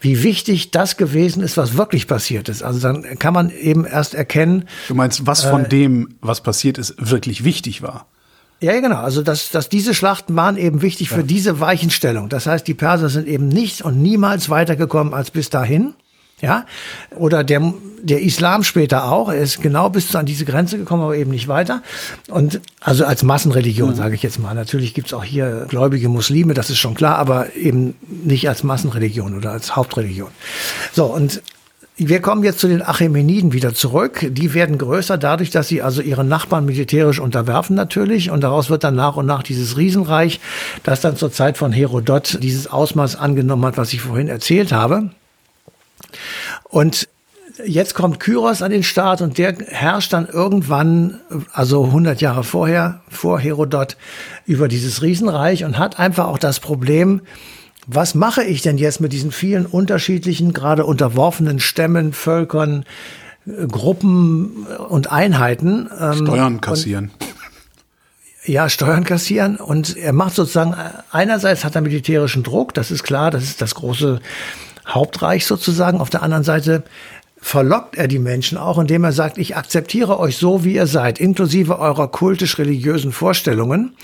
wie 0.00 0.24
wichtig 0.24 0.72
das 0.72 0.96
gewesen 0.96 1.42
ist, 1.42 1.56
was 1.56 1.76
wirklich 1.76 2.08
passiert 2.08 2.48
ist. 2.48 2.62
Also 2.64 2.80
dann 2.80 3.18
kann 3.18 3.34
man 3.34 3.50
eben 3.50 3.84
erst 3.84 4.14
erkennen. 4.14 4.64
Du 4.88 4.94
meinst, 4.94 5.26
was 5.26 5.44
von 5.44 5.66
äh, 5.66 5.68
dem, 5.68 6.16
was 6.20 6.40
passiert 6.40 6.78
ist, 6.78 6.94
wirklich 6.98 7.44
wichtig 7.44 7.80
war? 7.82 8.06
Ja, 8.60 8.78
genau. 8.80 8.96
Also, 8.96 9.22
dass, 9.22 9.50
dass 9.50 9.68
diese 9.68 9.94
Schlachten 9.94 10.36
waren 10.36 10.56
eben 10.56 10.82
wichtig 10.82 11.10
ja. 11.10 11.16
für 11.16 11.24
diese 11.24 11.60
Weichenstellung. 11.60 12.28
Das 12.28 12.46
heißt, 12.46 12.66
die 12.66 12.74
Perser 12.74 13.08
sind 13.08 13.26
eben 13.26 13.48
nicht 13.48 13.82
und 13.82 14.02
niemals 14.02 14.50
weitergekommen 14.50 15.14
als 15.14 15.30
bis 15.30 15.48
dahin. 15.48 15.94
Ja, 16.40 16.64
oder 17.16 17.44
der, 17.44 17.74
der 18.02 18.22
Islam 18.22 18.62
später 18.62 19.10
auch. 19.10 19.28
Er 19.28 19.40
ist 19.40 19.60
genau 19.60 19.90
bis 19.90 20.14
an 20.16 20.24
diese 20.24 20.44
Grenze 20.44 20.78
gekommen, 20.78 21.02
aber 21.02 21.16
eben 21.16 21.30
nicht 21.30 21.48
weiter. 21.48 21.82
Und 22.28 22.60
also 22.80 23.04
als 23.04 23.22
Massenreligion, 23.22 23.90
mhm. 23.90 23.94
sage 23.94 24.14
ich 24.14 24.22
jetzt 24.22 24.38
mal. 24.38 24.54
Natürlich 24.54 24.94
gibt's 24.94 25.12
auch 25.12 25.24
hier 25.24 25.66
gläubige 25.68 26.08
Muslime, 26.08 26.54
das 26.54 26.70
ist 26.70 26.78
schon 26.78 26.94
klar, 26.94 27.16
aber 27.16 27.54
eben 27.56 27.94
nicht 28.08 28.48
als 28.48 28.62
Massenreligion 28.62 29.36
oder 29.36 29.52
als 29.52 29.76
Hauptreligion. 29.76 30.30
So, 30.92 31.04
und 31.06 31.42
wir 32.02 32.22
kommen 32.22 32.42
jetzt 32.44 32.60
zu 32.60 32.68
den 32.68 32.80
Achämeniden 32.80 33.52
wieder 33.52 33.74
zurück. 33.74 34.26
Die 34.30 34.54
werden 34.54 34.78
größer 34.78 35.18
dadurch, 35.18 35.50
dass 35.50 35.68
sie 35.68 35.82
also 35.82 36.00
ihre 36.00 36.24
Nachbarn 36.24 36.64
militärisch 36.64 37.20
unterwerfen 37.20 37.76
natürlich. 37.76 38.30
Und 38.30 38.42
daraus 38.42 38.70
wird 38.70 38.84
dann 38.84 38.94
nach 38.94 39.16
und 39.16 39.26
nach 39.26 39.42
dieses 39.42 39.76
Riesenreich, 39.76 40.40
das 40.82 41.02
dann 41.02 41.16
zur 41.16 41.30
Zeit 41.30 41.58
von 41.58 41.72
Herodot 41.72 42.38
dieses 42.42 42.68
Ausmaß 42.68 43.16
angenommen 43.16 43.66
hat, 43.66 43.76
was 43.76 43.92
ich 43.92 44.00
vorhin 44.00 44.28
erzählt 44.28 44.72
habe. 44.72 45.10
Und 46.64 47.08
jetzt 47.64 47.94
kommt 47.94 48.20
Kyros 48.20 48.62
an 48.62 48.70
den 48.70 48.82
Start 48.82 49.20
und 49.22 49.38
der 49.38 49.54
herrscht 49.68 50.12
dann 50.12 50.26
irgendwann, 50.26 51.20
also 51.52 51.84
100 51.84 52.20
Jahre 52.20 52.44
vorher, 52.44 53.00
vor 53.08 53.40
Herodot, 53.40 53.96
über 54.46 54.68
dieses 54.68 55.02
Riesenreich 55.02 55.64
und 55.64 55.78
hat 55.78 55.98
einfach 55.98 56.26
auch 56.26 56.38
das 56.38 56.60
Problem, 56.60 57.22
was 57.86 58.14
mache 58.14 58.44
ich 58.44 58.62
denn 58.62 58.78
jetzt 58.78 59.00
mit 59.00 59.12
diesen 59.12 59.32
vielen 59.32 59.66
unterschiedlichen, 59.66 60.52
gerade 60.52 60.84
unterworfenen 60.84 61.60
Stämmen, 61.60 62.12
Völkern, 62.12 62.84
Gruppen 63.68 64.66
und 64.88 65.10
Einheiten? 65.10 65.88
Ähm, 65.98 66.26
Steuern 66.26 66.60
kassieren. 66.60 67.10
Und, 67.18 67.26
ja, 68.44 68.68
Steuern 68.68 69.04
kassieren 69.04 69.56
und 69.56 69.96
er 69.96 70.12
macht 70.12 70.34
sozusagen, 70.34 70.74
einerseits 71.10 71.64
hat 71.64 71.74
er 71.74 71.82
militärischen 71.82 72.42
Druck, 72.42 72.74
das 72.74 72.90
ist 72.90 73.02
klar, 73.02 73.30
das 73.30 73.44
ist 73.44 73.60
das 73.60 73.74
große 73.74 74.20
Hauptreich 74.94 75.46
sozusagen. 75.46 76.00
Auf 76.00 76.10
der 76.10 76.22
anderen 76.22 76.44
Seite 76.44 76.84
verlockt 77.42 77.96
er 77.96 78.06
die 78.06 78.18
Menschen 78.18 78.58
auch, 78.58 78.78
indem 78.78 79.04
er 79.04 79.12
sagt, 79.12 79.38
ich 79.38 79.56
akzeptiere 79.56 80.18
euch 80.18 80.36
so, 80.36 80.62
wie 80.62 80.74
ihr 80.74 80.86
seid, 80.86 81.18
inklusive 81.18 81.78
eurer 81.78 82.08
kultisch-religiösen 82.08 83.12
Vorstellungen. 83.12 83.94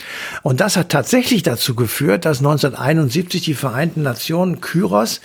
Und 0.42 0.60
das 0.60 0.76
hat 0.76 0.88
tatsächlich 0.88 1.42
dazu 1.42 1.74
geführt, 1.74 2.24
dass 2.24 2.38
1971 2.38 3.42
die 3.42 3.54
Vereinten 3.54 4.02
Nationen 4.02 4.60
Kyros 4.60 5.20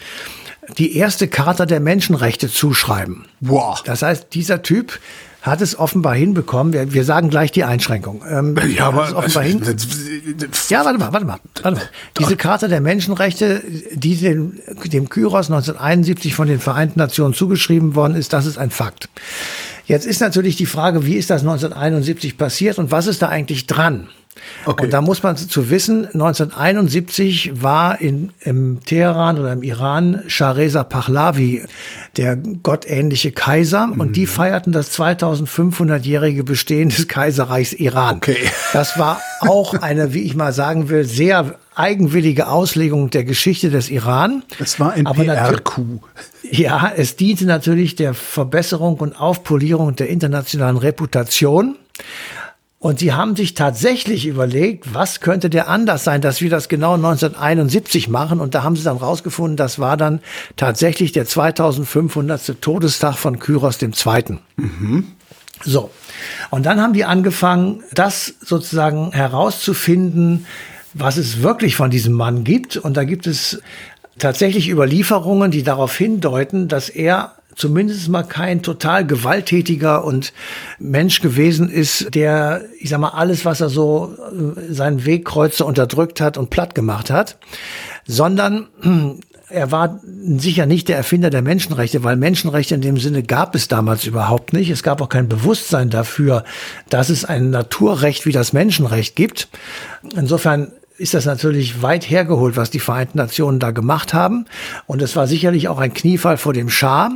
die 0.77 0.95
erste 0.97 1.27
Charta 1.27 1.65
der 1.65 1.79
Menschenrechte 1.79 2.49
zuschreiben. 2.49 3.25
Wow. 3.39 3.81
Das 3.83 4.01
heißt, 4.01 4.27
dieser 4.33 4.61
Typ 4.61 4.99
hat 5.41 5.61
es 5.61 5.77
offenbar 5.77 6.13
hinbekommen. 6.13 6.71
Wir, 6.71 6.93
wir 6.93 7.03
sagen 7.03 7.29
gleich 7.29 7.51
die 7.51 7.63
Einschränkung. 7.63 8.21
Ähm, 8.29 8.55
ja, 8.75 8.87
aber 8.87 9.15
offenbar 9.15 9.43
hin 9.43 9.61
ja, 10.69 10.85
warte 10.85 10.99
mal, 10.99 11.13
warte 11.13 11.25
mal, 11.25 11.39
warte 11.63 11.77
mal. 11.77 11.89
Diese 12.19 12.37
Charta 12.37 12.67
der 12.67 12.81
Menschenrechte, 12.81 13.63
die 13.93 14.17
dem, 14.17 14.59
dem 14.85 15.09
Kyros 15.09 15.49
1971 15.49 16.35
von 16.35 16.47
den 16.47 16.59
Vereinten 16.59 16.99
Nationen 16.99 17.33
zugeschrieben 17.33 17.95
worden 17.95 18.15
ist, 18.15 18.33
das 18.33 18.45
ist 18.45 18.57
ein 18.57 18.69
Fakt. 18.69 19.09
Jetzt 19.87 20.05
ist 20.05 20.21
natürlich 20.21 20.55
die 20.57 20.67
Frage, 20.67 21.05
wie 21.05 21.15
ist 21.15 21.31
das 21.31 21.41
1971 21.41 22.37
passiert 22.37 22.77
und 22.77 22.91
was 22.91 23.07
ist 23.07 23.21
da 23.21 23.29
eigentlich 23.29 23.65
dran? 23.65 24.07
Okay. 24.65 24.85
Und 24.85 24.93
da 24.93 25.01
muss 25.01 25.23
man 25.23 25.35
zu 25.38 25.69
wissen, 25.69 26.05
1971 26.05 27.61
war 27.61 28.00
in, 28.00 28.31
im 28.41 28.79
Teheran 28.85 29.39
oder 29.39 29.53
im 29.53 29.63
Iran 29.63 30.23
Shah 30.27 30.51
Reza 30.51 30.83
Pahlavi, 30.83 31.63
der 32.17 32.38
gottähnliche 32.38 33.31
Kaiser, 33.31 33.88
mhm. 33.88 34.00
und 34.00 34.15
die 34.15 34.27
feierten 34.27 34.71
das 34.71 34.97
2500-jährige 34.97 36.43
Bestehen 36.43 36.89
des 36.89 37.07
Kaiserreichs 37.07 37.73
Iran. 37.73 38.17
Okay. 38.17 38.38
Das 38.73 38.97
war 38.97 39.19
auch 39.41 39.73
eine, 39.73 40.13
wie 40.13 40.21
ich 40.21 40.35
mal 40.35 40.53
sagen 40.53 40.89
will, 40.89 41.03
sehr 41.05 41.55
eigenwillige 41.75 42.47
Auslegung 42.47 43.09
der 43.09 43.23
Geschichte 43.23 43.69
des 43.69 43.89
Iran. 43.89 44.43
Es 44.59 44.79
war 44.79 44.93
ein 44.93 45.05
PR-Coup. 45.05 46.01
Ja, 46.50 46.91
es 46.95 47.15
diente 47.15 47.45
natürlich 47.45 47.95
der 47.95 48.13
Verbesserung 48.13 48.97
und 48.97 49.19
Aufpolierung 49.19 49.95
der 49.95 50.09
internationalen 50.09 50.77
Reputation. 50.77 51.77
Und 52.81 52.97
sie 52.97 53.13
haben 53.13 53.35
sich 53.35 53.53
tatsächlich 53.53 54.25
überlegt, 54.25 54.91
was 54.91 55.19
könnte 55.19 55.51
der 55.51 55.69
anders 55.69 56.03
sein, 56.03 56.19
dass 56.19 56.41
wir 56.41 56.50
das 56.50 56.67
genau 56.67 56.95
1971 56.95 58.09
machen. 58.09 58.39
Und 58.39 58.55
da 58.55 58.63
haben 58.63 58.75
sie 58.75 58.83
dann 58.83 58.97
rausgefunden, 58.97 59.55
das 59.55 59.77
war 59.77 59.97
dann 59.97 60.19
tatsächlich 60.55 61.11
der 61.11 61.27
2500. 61.27 62.59
Todestag 62.59 63.17
von 63.17 63.38
Kyros 63.38 63.79
II. 63.79 64.39
Mhm. 64.55 65.11
So. 65.63 65.91
Und 66.50 66.65
dann 66.65 66.81
haben 66.81 66.93
die 66.93 67.05
angefangen, 67.05 67.83
das 67.93 68.33
sozusagen 68.43 69.11
herauszufinden, 69.11 70.47
was 70.95 71.17
es 71.17 71.43
wirklich 71.43 71.75
von 71.75 71.91
diesem 71.91 72.13
Mann 72.13 72.43
gibt. 72.43 72.77
Und 72.77 72.97
da 72.97 73.03
gibt 73.03 73.27
es 73.27 73.61
tatsächlich 74.17 74.69
Überlieferungen, 74.69 75.51
die 75.51 75.61
darauf 75.61 75.95
hindeuten, 75.95 76.67
dass 76.67 76.89
er 76.89 77.33
zumindest 77.61 78.09
mal 78.09 78.23
kein 78.23 78.63
total 78.63 79.05
gewalttätiger 79.05 80.03
und 80.03 80.33
Mensch 80.79 81.21
gewesen 81.21 81.69
ist, 81.69 82.13
der, 82.15 82.63
ich 82.79 82.89
sag 82.89 82.99
mal, 82.99 83.09
alles, 83.09 83.45
was 83.45 83.61
er 83.61 83.69
so 83.69 84.17
äh, 84.17 84.73
seinen 84.73 85.05
Wegkreuzer 85.05 85.65
unterdrückt 85.65 86.19
hat 86.19 86.37
und 86.37 86.49
platt 86.49 86.73
gemacht 86.75 87.11
hat, 87.11 87.37
sondern 88.05 88.67
er 89.49 89.71
war 89.71 89.99
sicher 90.37 90.65
nicht 90.65 90.87
der 90.87 90.97
Erfinder 90.97 91.29
der 91.29 91.43
Menschenrechte, 91.43 92.03
weil 92.03 92.15
Menschenrechte 92.15 92.73
in 92.73 92.81
dem 92.81 92.97
Sinne 92.97 93.21
gab 93.21 93.53
es 93.53 93.67
damals 93.67 94.05
überhaupt 94.05 94.53
nicht. 94.53 94.71
Es 94.71 94.81
gab 94.81 95.01
auch 95.01 95.09
kein 95.09 95.29
Bewusstsein 95.29 95.89
dafür, 95.89 96.43
dass 96.89 97.09
es 97.09 97.25
ein 97.25 97.51
Naturrecht 97.51 98.25
wie 98.25 98.31
das 98.31 98.53
Menschenrecht 98.53 99.15
gibt. 99.15 99.49
Insofern 100.15 100.71
ist 100.97 101.13
das 101.13 101.25
natürlich 101.25 101.81
weit 101.81 102.09
hergeholt, 102.09 102.55
was 102.57 102.69
die 102.69 102.79
Vereinten 102.79 103.17
Nationen 103.17 103.59
da 103.59 103.71
gemacht 103.71 104.13
haben. 104.13 104.45
Und 104.87 105.01
es 105.01 105.15
war 105.15 105.27
sicherlich 105.27 105.67
auch 105.67 105.79
ein 105.79 105.93
Kniefall 105.93 106.37
vor 106.37 106.53
dem 106.53 106.69
Schah, 106.69 107.11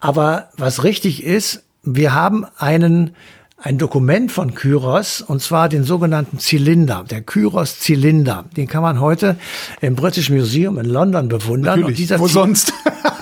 aber 0.00 0.48
was 0.56 0.82
richtig 0.84 1.22
ist, 1.22 1.62
wir 1.82 2.14
haben 2.14 2.46
einen 2.58 3.14
ein 3.62 3.76
Dokument 3.76 4.32
von 4.32 4.54
Kyros, 4.54 5.20
und 5.20 5.42
zwar 5.42 5.68
den 5.68 5.84
sogenannten 5.84 6.38
Zylinder, 6.38 7.04
der 7.08 7.20
Kyros-Zylinder. 7.20 8.46
Den 8.56 8.66
kann 8.66 8.82
man 8.82 9.00
heute 9.00 9.36
im 9.82 9.96
British 9.96 10.30
Museum 10.30 10.78
in 10.78 10.86
London 10.86 11.28
bewundern. 11.28 11.80
Natürlich. 11.80 12.18
Wo 12.18 12.26
Zy 12.26 12.32
sonst? 12.32 12.72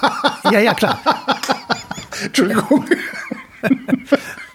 ja, 0.53 0.61
ja, 0.61 0.75
klar. 0.75 1.01
Entschuldigung. 2.25 2.85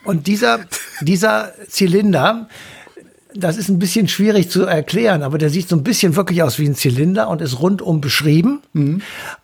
und 0.05 0.27
dieser, 0.27 0.61
dieser 1.01 1.51
Zylinder, 1.67 2.47
das 3.35 3.57
ist 3.57 3.69
ein 3.69 3.79
bisschen 3.79 4.07
schwierig 4.07 4.49
zu 4.49 4.63
erklären, 4.63 5.23
aber 5.23 5.37
der 5.37 5.49
sieht 5.49 5.69
so 5.69 5.75
ein 5.75 5.83
bisschen 5.83 6.15
wirklich 6.15 6.43
aus 6.43 6.59
wie 6.59 6.67
ein 6.67 6.75
Zylinder 6.75 7.29
und 7.29 7.41
ist 7.41 7.59
rundum 7.59 8.01
beschrieben. 8.01 8.61
Mhm. 8.73 9.01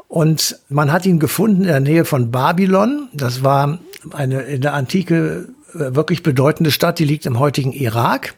Und 0.07 0.59
man 0.69 0.91
hat 0.91 1.05
ihn 1.05 1.19
gefunden 1.19 1.61
in 1.61 1.67
der 1.67 1.79
Nähe 1.79 2.05
von 2.05 2.31
Babylon. 2.31 3.09
Das 3.13 3.43
war 3.43 3.79
eine 4.11 4.41
in 4.41 4.61
der 4.61 4.73
Antike 4.73 5.49
äh, 5.73 5.95
wirklich 5.95 6.23
bedeutende 6.23 6.71
Stadt, 6.71 6.99
die 6.99 7.05
liegt 7.05 7.25
im 7.25 7.39
heutigen 7.39 7.73
Irak. 7.73 8.33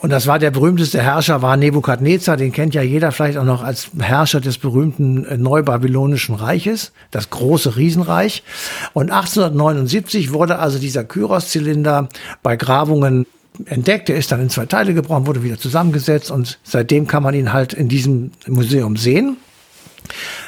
Und 0.00 0.10
das 0.10 0.28
war 0.28 0.38
der 0.38 0.52
berühmteste 0.52 1.02
Herrscher, 1.02 1.42
war 1.42 1.56
Nebukadnezar, 1.56 2.36
den 2.36 2.52
kennt 2.52 2.72
ja 2.72 2.82
jeder 2.82 3.10
vielleicht 3.10 3.36
auch 3.36 3.44
noch 3.44 3.64
als 3.64 3.90
Herrscher 3.98 4.40
des 4.40 4.58
berühmten 4.58 5.24
äh, 5.24 5.36
Neubabylonischen 5.36 6.36
Reiches, 6.36 6.92
das 7.10 7.30
große 7.30 7.76
Riesenreich. 7.76 8.44
Und 8.92 9.10
1879 9.10 10.32
wurde 10.32 10.58
also 10.60 10.78
dieser 10.78 11.02
Kyros-Zylinder 11.02 12.08
bei 12.42 12.56
Grabungen 12.56 13.26
entdeckt. 13.66 14.08
Er 14.10 14.16
ist 14.16 14.32
dann 14.32 14.40
in 14.40 14.50
zwei 14.50 14.66
Teile 14.66 14.94
gebrochen, 14.94 15.26
wurde 15.26 15.42
wieder 15.42 15.58
zusammengesetzt 15.58 16.30
und 16.30 16.58
seitdem 16.62 17.06
kann 17.06 17.22
man 17.22 17.34
ihn 17.34 17.52
halt 17.52 17.72
in 17.72 17.88
diesem 17.88 18.32
Museum 18.46 18.96
sehen. 18.96 19.36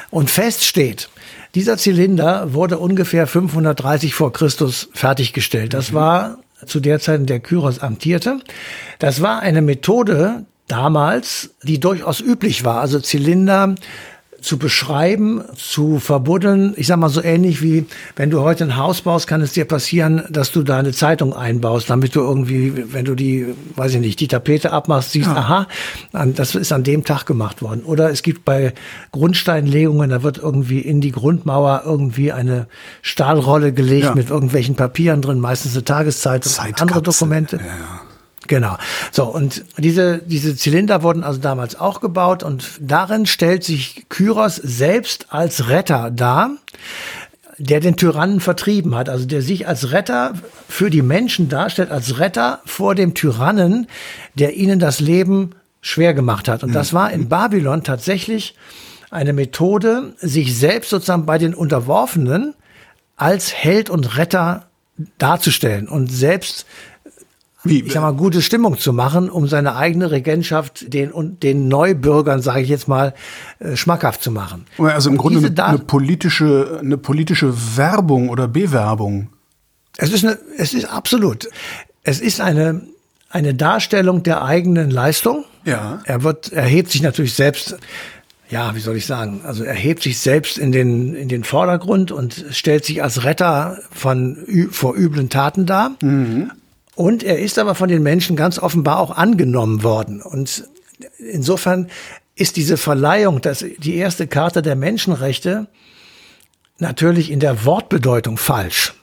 Und 0.09 0.29
fest 0.29 0.65
steht, 0.65 1.09
dieser 1.55 1.77
Zylinder 1.77 2.53
wurde 2.53 2.77
ungefähr 2.77 3.27
530 3.27 4.13
vor 4.13 4.33
Christus 4.33 4.89
fertiggestellt. 4.93 5.73
Das 5.73 5.91
mhm. 5.91 5.95
war 5.95 6.37
zu 6.65 6.79
der 6.79 6.99
Zeit, 6.99 7.19
in 7.19 7.25
der 7.25 7.39
Kyros 7.39 7.79
amtierte. 7.79 8.39
Das 8.99 9.21
war 9.21 9.41
eine 9.41 9.61
Methode 9.61 10.45
damals, 10.67 11.51
die 11.63 11.79
durchaus 11.79 12.21
üblich 12.21 12.63
war. 12.63 12.79
Also 12.79 12.99
Zylinder 12.99 13.75
zu 14.41 14.57
beschreiben, 14.57 15.43
zu 15.55 15.99
verbuddeln. 15.99 16.73
Ich 16.75 16.87
sag 16.87 16.97
mal 16.97 17.09
so 17.09 17.23
ähnlich 17.23 17.61
wie, 17.61 17.85
wenn 18.15 18.29
du 18.29 18.41
heute 18.41 18.63
ein 18.63 18.75
Haus 18.75 19.01
baust, 19.01 19.27
kann 19.27 19.41
es 19.41 19.53
dir 19.53 19.65
passieren, 19.65 20.23
dass 20.29 20.51
du 20.51 20.63
da 20.63 20.79
eine 20.79 20.91
Zeitung 20.91 21.33
einbaust, 21.33 21.89
damit 21.89 22.15
du 22.15 22.21
irgendwie, 22.21 22.91
wenn 22.91 23.05
du 23.05 23.15
die, 23.15 23.53
weiß 23.75 23.93
ich 23.93 24.01
nicht, 24.01 24.19
die 24.19 24.27
Tapete 24.27 24.71
abmachst, 24.71 25.11
siehst, 25.11 25.27
ja. 25.27 25.35
aha, 25.35 25.67
das 26.11 26.55
ist 26.55 26.71
an 26.71 26.83
dem 26.83 27.05
Tag 27.05 27.25
gemacht 27.25 27.61
worden. 27.61 27.83
Oder 27.83 28.09
es 28.09 28.23
gibt 28.23 28.43
bei 28.43 28.73
Grundsteinlegungen, 29.11 30.09
da 30.09 30.23
wird 30.23 30.39
irgendwie 30.39 30.79
in 30.79 31.01
die 31.01 31.11
Grundmauer 31.11 31.83
irgendwie 31.85 32.31
eine 32.31 32.67
Stahlrolle 33.01 33.73
gelegt 33.73 34.05
ja. 34.05 34.15
mit 34.15 34.29
irgendwelchen 34.29 34.75
Papieren 34.75 35.21
drin, 35.21 35.39
meistens 35.39 35.73
eine 35.73 35.85
Tageszeitung, 35.85 36.51
andere 36.79 37.01
Dokumente. 37.01 37.57
Ja. 37.57 38.10
Genau. 38.47 38.77
So, 39.11 39.25
und 39.25 39.63
diese, 39.77 40.17
diese 40.19 40.55
Zylinder 40.55 41.03
wurden 41.03 41.23
also 41.23 41.39
damals 41.39 41.79
auch 41.79 42.01
gebaut 42.01 42.43
und 42.43 42.71
darin 42.79 43.25
stellt 43.25 43.63
sich 43.63 44.05
Kyros 44.09 44.55
selbst 44.55 45.27
als 45.29 45.69
Retter 45.69 46.11
dar, 46.11 46.51
der 47.57 47.79
den 47.79 47.95
Tyrannen 47.95 48.39
vertrieben 48.39 48.95
hat, 48.95 49.09
also 49.09 49.25
der 49.25 49.41
sich 49.43 49.67
als 49.67 49.91
Retter 49.91 50.33
für 50.67 50.89
die 50.89 51.03
Menschen 51.03 51.49
darstellt, 51.49 51.91
als 51.91 52.19
Retter 52.19 52.61
vor 52.65 52.95
dem 52.95 53.13
Tyrannen, 53.13 53.87
der 54.33 54.55
ihnen 54.55 54.79
das 54.79 54.99
Leben 54.99 55.51
schwer 55.81 56.13
gemacht 56.13 56.47
hat. 56.47 56.63
Und 56.63 56.73
das 56.73 56.93
war 56.93 57.11
in 57.11 57.29
Babylon 57.29 57.83
tatsächlich 57.83 58.55
eine 59.11 59.33
Methode, 59.33 60.13
sich 60.17 60.57
selbst 60.57 60.89
sozusagen 60.89 61.25
bei 61.25 61.37
den 61.37 61.53
Unterworfenen 61.53 62.55
als 63.17 63.53
Held 63.53 63.89
und 63.89 64.17
Retter 64.17 64.65
darzustellen 65.17 65.87
und 65.87 66.11
selbst 66.11 66.65
wie, 67.63 67.81
ich 67.81 67.93
sag 67.93 68.01
mal, 68.01 68.13
gute 68.13 68.41
Stimmung 68.41 68.77
zu 68.77 68.91
machen, 68.91 69.29
um 69.29 69.47
seine 69.47 69.75
eigene 69.75 70.09
Regentschaft 70.09 70.93
den, 70.93 71.11
und 71.11 71.43
den 71.43 71.67
Neubürgern, 71.67 72.41
sage 72.41 72.61
ich 72.61 72.69
jetzt 72.69 72.87
mal, 72.87 73.13
äh, 73.59 73.75
schmackhaft 73.75 74.23
zu 74.23 74.31
machen. 74.31 74.65
Also 74.77 75.09
im 75.09 75.17
Grunde 75.17 75.39
eine, 75.39 75.63
eine, 75.65 75.79
politische, 75.79 76.79
eine 76.81 76.97
politische 76.97 77.53
Werbung 77.77 78.29
oder 78.29 78.47
Bewerbung. 78.47 79.29
Es 79.97 80.11
ist, 80.11 80.25
eine, 80.25 80.39
es 80.57 80.73
ist 80.73 80.85
absolut. 80.85 81.49
Es 82.03 82.19
ist 82.19 82.41
eine, 82.41 82.81
eine 83.29 83.53
Darstellung 83.53 84.23
der 84.23 84.43
eigenen 84.43 84.89
Leistung. 84.89 85.45
Ja. 85.63 85.99
Er 86.05 86.23
wird, 86.23 86.51
er 86.51 86.63
hebt 86.63 86.89
sich 86.89 87.03
natürlich 87.03 87.35
selbst 87.35 87.77
ja, 88.49 88.75
wie 88.75 88.81
soll 88.81 88.97
ich 88.97 89.05
sagen, 89.05 89.41
also 89.45 89.63
er 89.63 89.73
hebt 89.73 90.03
sich 90.03 90.19
selbst 90.19 90.57
in 90.57 90.73
den, 90.73 91.15
in 91.15 91.29
den 91.29 91.45
Vordergrund 91.45 92.11
und 92.11 92.47
stellt 92.51 92.83
sich 92.83 93.01
als 93.01 93.23
Retter 93.23 93.77
von, 93.91 94.45
vor 94.71 94.93
üblen 94.93 95.29
Taten 95.29 95.65
dar. 95.65 95.95
Mhm. 96.01 96.51
Und 97.01 97.23
er 97.23 97.39
ist 97.39 97.57
aber 97.57 97.73
von 97.73 97.89
den 97.89 98.03
Menschen 98.03 98.35
ganz 98.35 98.59
offenbar 98.59 98.99
auch 98.99 99.09
angenommen 99.09 99.81
worden. 99.81 100.21
Und 100.21 100.69
insofern 101.17 101.89
ist 102.35 102.57
diese 102.57 102.77
Verleihung, 102.77 103.41
dass 103.41 103.65
die 103.79 103.95
erste 103.95 104.27
Karte 104.27 104.61
der 104.61 104.75
Menschenrechte 104.75 105.67
natürlich 106.77 107.31
in 107.31 107.39
der 107.39 107.65
Wortbedeutung 107.65 108.37
falsch. 108.37 108.93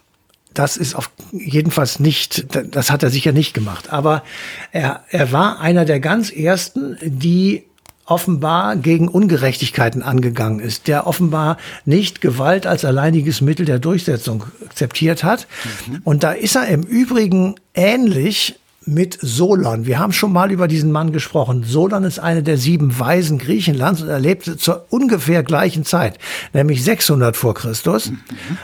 Das 0.55 0.77
ist 0.77 0.95
auf 0.95 1.11
jedenfalls 1.33 1.99
nicht, 1.99 2.47
das 2.73 2.93
hat 2.93 3.03
er 3.03 3.11
sicher 3.11 3.33
nicht 3.33 3.53
gemacht. 3.53 3.93
Aber 3.93 4.23
er, 4.71 5.03
er 5.11 5.33
war 5.33 5.59
einer 5.59 5.85
der 5.85 5.99
ganz 5.99 6.31
ersten, 6.31 6.97
die 7.03 7.68
offenbar 8.09 8.77
gegen 8.77 9.07
Ungerechtigkeiten 9.07 10.03
angegangen 10.03 10.61
ist, 10.61 10.89
der 10.89 11.07
offenbar 11.07 11.59
nicht 11.85 12.21
Gewalt 12.21 12.67
als 12.67 12.85
alleiniges 12.85 13.43
Mittel 13.43 13.67
der 13.67 13.79
Durchsetzung 13.79 14.45
akzeptiert 14.65 15.25
hat. 15.25 15.47
Mhm. 15.87 16.01
Und 16.05 16.23
da 16.23 16.33
ist 16.33 16.57
er 16.57 16.67
im 16.69 16.83
Übrigen 16.83 17.57
ähnlich 17.75 18.57
mit 18.87 19.19
Solon. 19.21 19.85
Wir 19.85 19.99
haben 19.99 20.15
schon 20.15 20.33
mal 20.33 20.51
über 20.51 20.67
diesen 20.67 20.91
Mann 20.91 21.13
gesprochen. 21.13 21.65
Solon 21.65 22.05
ist 22.05 22.19
eine 22.19 22.43
der 22.43 22.57
sieben 22.57 22.99
Weisen 22.99 23.39
Griechenlands 23.39 24.01
und 24.01 24.09
er 24.09 24.19
lebte 24.19 24.57
zur 24.57 24.87
ungefähr 24.89 25.43
gleichen 25.43 25.85
Zeit, 25.85 26.19
nämlich 26.55 26.83
600 26.83 27.37
vor 27.37 27.53
Christus. 27.53 28.11
Mhm. 28.11 28.19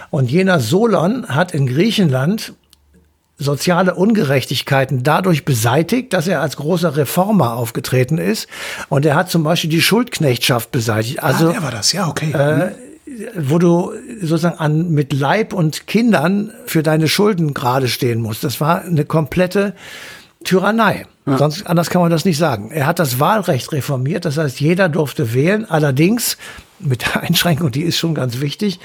Und 0.09 0.31
jener 0.31 0.61
Solon 0.61 1.29
hat 1.29 1.53
in 1.53 1.67
Griechenland 1.67 2.55
soziale 3.39 3.95
Ungerechtigkeiten 3.95 5.03
dadurch 5.03 5.45
beseitigt, 5.45 6.13
dass 6.13 6.29
er 6.29 6.41
als 6.41 6.57
großer 6.57 6.97
Reformer 6.97 7.55
aufgetreten 7.55 8.19
ist. 8.19 8.49
Und 8.89 9.05
er 9.05 9.17
hat 9.17 9.31
zum 9.31 9.43
Beispiel 9.43 9.71
die 9.71 9.83
Schuldknechtschaft 9.83 10.71
beseitigt. 10.71 11.23
Also, 11.23 11.49
ah, 11.49 11.55
er 11.55 11.63
war 11.63 11.71
das, 11.71 11.93
ja, 11.93 12.09
okay. 12.09 12.33
Äh, 12.33 12.71
wo 13.37 13.59
du 13.59 13.93
sozusagen 14.21 14.59
an, 14.59 14.91
mit 14.91 15.13
Leib 15.13 15.53
und 15.53 15.87
Kindern 15.87 16.53
für 16.67 16.83
deine 16.83 17.09
Schulden 17.09 17.55
gerade 17.55 17.89
stehen 17.89 18.23
musst. 18.23 18.45
Das 18.45 18.61
war 18.61 18.83
eine 18.83 19.05
komplette 19.05 19.75
Tyrannei. 20.45 21.07
Ja. 21.27 21.39
Sonst 21.39 21.67
anders 21.67 21.91
kann 21.91 22.03
man 22.03 22.11
das 22.11 22.25
nicht 22.25 22.39
sagen. 22.39 22.71
Er 22.71 22.87
hat 22.87 22.99
das 22.99 23.19
Wahlrecht 23.19 23.73
reformiert, 23.73 24.25
das 24.25 24.37
heißt, 24.37 24.61
jeder 24.61 24.89
durfte 24.89 25.33
wählen, 25.33 25.65
allerdings 25.69 26.37
mit 26.85 27.03
der 27.03 27.23
Einschränkung, 27.23 27.71
die 27.71 27.83
ist 27.83 27.99
schon 27.99 28.15
ganz 28.15 28.41
wichtig, 28.41 28.81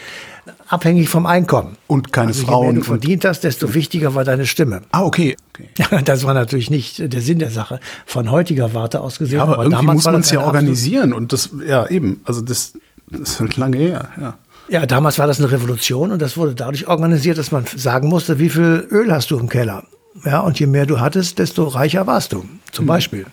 abhängig 0.68 1.10
vom 1.10 1.26
Einkommen. 1.26 1.78
Und 1.88 2.14
keine 2.14 2.30
also, 2.30 2.46
Frauen. 2.46 2.66
Je 2.66 2.72
mehr 2.72 2.82
du 2.82 2.86
verdient 2.86 3.26
hast, 3.26 3.44
desto 3.44 3.74
wichtiger 3.74 4.16
war 4.16 4.24
deine 4.24 4.46
Stimme. 4.46 4.82
Ah, 4.92 5.04
okay. 5.04 5.36
okay. 5.54 6.02
Das 6.06 6.24
war 6.26 6.34
natürlich 6.34 6.70
nicht 6.70 7.14
der 7.14 7.22
Sinn 7.22 7.40
der 7.40 7.52
Sache, 7.52 7.80
von 8.06 8.32
heutiger 8.32 8.74
Warte 8.74 9.02
aus 9.02 9.20
gesehen. 9.20 9.38
Ja, 9.38 9.44
aber, 9.44 9.54
aber 9.54 9.64
irgendwie 9.64 9.86
muss 9.86 10.06
man 10.06 10.22
es 10.22 10.32
ja 10.32 10.42
organisieren 10.42 11.14
und 11.14 11.34
das, 11.34 11.50
ja 11.66 11.88
eben, 11.88 12.22
also 12.26 12.42
das, 12.42 12.74
das 13.08 13.40
ist 13.40 13.58
lange 13.58 13.78
her, 13.78 14.10
ja. 14.20 14.38
Ja, 14.70 14.86
damals 14.86 15.18
war 15.18 15.26
das 15.26 15.40
eine 15.40 15.52
Revolution 15.52 16.12
und 16.12 16.22
das 16.22 16.38
wurde 16.38 16.54
dadurch 16.54 16.88
organisiert, 16.88 17.40
dass 17.40 17.52
man 17.52 17.66
sagen 17.76 18.08
musste, 18.08 18.38
wie 18.38 18.50
viel 18.50 18.88
Öl 18.92 19.12
hast 19.12 19.32
du 19.32 19.40
im 19.40 19.50
Keller? 19.50 19.84
Ja, 20.26 20.42
und 20.42 20.60
je 20.60 20.68
mehr 20.68 20.86
du 20.86 21.00
hattest, 21.00 21.40
desto 21.40 21.64
reicher 21.68 22.06
warst 22.06 22.34
du, 22.34 22.46
zum 22.72 22.86
mhm. 22.86 22.90
Beispiel. 22.90 23.26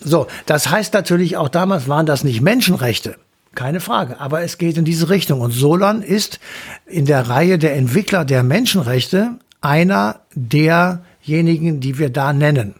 So, 0.00 0.28
das 0.46 0.70
heißt 0.70 0.94
natürlich 0.94 1.36
auch 1.36 1.48
damals 1.48 1.88
waren 1.88 2.06
das 2.06 2.24
nicht 2.24 2.40
Menschenrechte. 2.40 3.16
Keine 3.54 3.80
Frage. 3.80 4.18
Aber 4.20 4.42
es 4.42 4.58
geht 4.58 4.78
in 4.78 4.84
diese 4.84 5.10
Richtung. 5.10 5.40
Und 5.40 5.50
Solon 5.50 6.02
ist 6.02 6.40
in 6.86 7.04
der 7.04 7.28
Reihe 7.28 7.58
der 7.58 7.74
Entwickler 7.76 8.24
der 8.24 8.42
Menschenrechte 8.42 9.38
einer 9.60 10.20
derjenigen, 10.34 11.80
die 11.80 11.98
wir 11.98 12.10
da 12.10 12.32
nennen. 12.32 12.74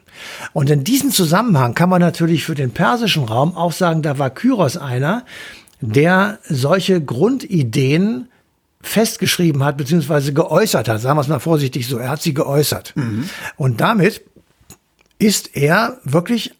Und 0.53 0.71
in 0.71 0.85
diesem 0.85 1.11
Zusammenhang 1.11 1.75
kann 1.75 1.89
man 1.89 2.01
natürlich 2.01 2.45
für 2.45 2.55
den 2.55 2.71
persischen 2.71 3.25
Raum 3.25 3.57
auch 3.57 3.73
sagen, 3.73 4.03
da 4.03 4.19
war 4.19 4.31
Kyros 4.31 4.77
einer, 4.77 5.25
der 5.81 6.39
solche 6.45 7.03
Grundideen 7.03 8.29
festgeschrieben 8.83 9.65
hat, 9.65 9.77
beziehungsweise 9.77 10.33
geäußert 10.33 10.89
hat. 10.89 11.01
Sagen 11.01 11.17
wir 11.17 11.23
es 11.23 11.29
mal 11.29 11.39
vorsichtig 11.39 11.87
so. 11.87 11.99
Er 11.99 12.11
hat 12.11 12.23
sie 12.23 12.35
geäußert. 12.35 12.95
Mhm. 12.97 13.29
Und 13.57 13.81
damit 13.81 14.23
ist 15.19 15.57
er 15.57 15.99
wirklich 16.05 16.55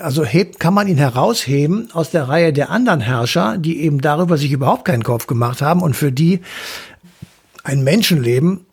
also 0.00 0.24
hebt, 0.24 0.60
kann 0.60 0.74
man 0.74 0.86
ihn 0.86 0.98
herausheben 0.98 1.88
aus 1.92 2.10
der 2.10 2.28
Reihe 2.28 2.52
der 2.52 2.70
anderen 2.70 3.00
Herrscher, 3.00 3.56
die 3.58 3.80
eben 3.80 4.00
darüber 4.00 4.36
sich 4.36 4.52
überhaupt 4.52 4.84
keinen 4.84 5.02
Kopf 5.02 5.26
gemacht 5.26 5.62
haben 5.62 5.82
und 5.82 5.96
für 5.96 6.12
die 6.12 6.40
ein 7.64 7.82
Menschenleben 7.82 8.66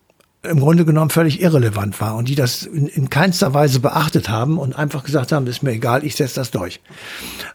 im 0.44 0.60
Grunde 0.60 0.86
genommen 0.86 1.10
völlig 1.10 1.42
irrelevant 1.42 2.00
war 2.00 2.16
und 2.16 2.30
die 2.30 2.36
das 2.36 2.64
in, 2.64 2.88
in 2.88 3.10
keinster 3.10 3.54
Weise 3.54 3.80
beachtet 3.80 4.30
haben 4.30 4.60
und 4.60 4.78
einfach 4.78 5.04
gesagt 5.04 5.32
haben, 5.32 5.48
ist 5.48 5.64
mir 5.64 5.72
egal, 5.72 6.06
ich 6.06 6.16
setze 6.16 6.36
das 6.36 6.52
durch. 6.52 6.82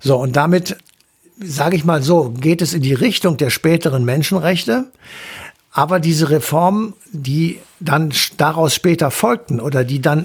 So, 0.00 0.16
und 0.16 0.36
damit, 0.36 0.76
sage 1.38 1.76
ich 1.76 1.84
mal 1.84 2.02
so, 2.02 2.30
geht 2.30 2.62
es 2.62 2.74
in 2.74 2.82
die 2.82 2.94
Richtung 2.94 3.36
der 3.36 3.50
späteren 3.50 4.04
Menschenrechte. 4.04 4.86
Aber 5.72 6.00
diese 6.00 6.30
Reformen, 6.30 6.94
die 7.12 7.60
dann 7.78 8.12
daraus 8.36 8.74
später 8.74 9.10
folgten 9.10 9.60
oder 9.60 9.84
die 9.84 10.00
dann 10.00 10.24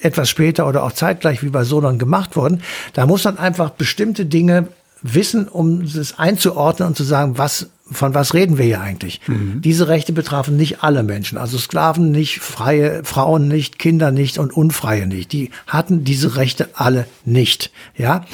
etwas 0.00 0.28
später 0.28 0.66
oder 0.66 0.82
auch 0.82 0.92
zeitgleich 0.92 1.42
wie 1.42 1.50
bei 1.50 1.64
Solon 1.64 1.98
gemacht 1.98 2.36
wurden, 2.36 2.62
da 2.92 3.06
muss 3.06 3.24
man 3.24 3.38
einfach 3.38 3.70
bestimmte 3.70 4.26
Dinge 4.26 4.68
wissen, 5.02 5.48
um 5.48 5.82
es 5.82 6.18
einzuordnen 6.18 6.88
und 6.88 6.96
zu 6.96 7.04
sagen, 7.04 7.38
was 7.38 7.68
von 7.90 8.14
was 8.14 8.32
reden 8.32 8.58
wir 8.58 8.64
hier 8.64 8.80
eigentlich? 8.80 9.20
Mhm. 9.26 9.60
Diese 9.60 9.88
Rechte 9.88 10.12
betrafen 10.12 10.56
nicht 10.56 10.82
alle 10.82 11.02
Menschen, 11.02 11.36
also 11.36 11.58
Sklaven 11.58 12.10
nicht, 12.10 12.40
freie 12.40 13.04
Frauen 13.04 13.48
nicht, 13.48 13.78
Kinder 13.78 14.10
nicht 14.10 14.38
und 14.38 14.56
Unfreie 14.56 15.06
nicht. 15.06 15.32
Die 15.32 15.50
hatten 15.66 16.04
diese 16.04 16.36
Rechte 16.36 16.70
alle 16.74 17.06
nicht. 17.24 17.70
Ja, 17.96 18.24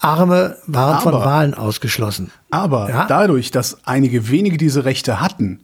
Arme 0.00 0.56
waren 0.66 0.98
aber, 0.98 1.02
von 1.02 1.12
Wahlen 1.14 1.54
ausgeschlossen. 1.54 2.30
Aber 2.50 2.88
ja? 2.88 3.06
dadurch, 3.06 3.50
dass 3.50 3.84
einige 3.86 4.28
wenige 4.28 4.56
diese 4.56 4.84
Rechte 4.84 5.20
hatten, 5.20 5.60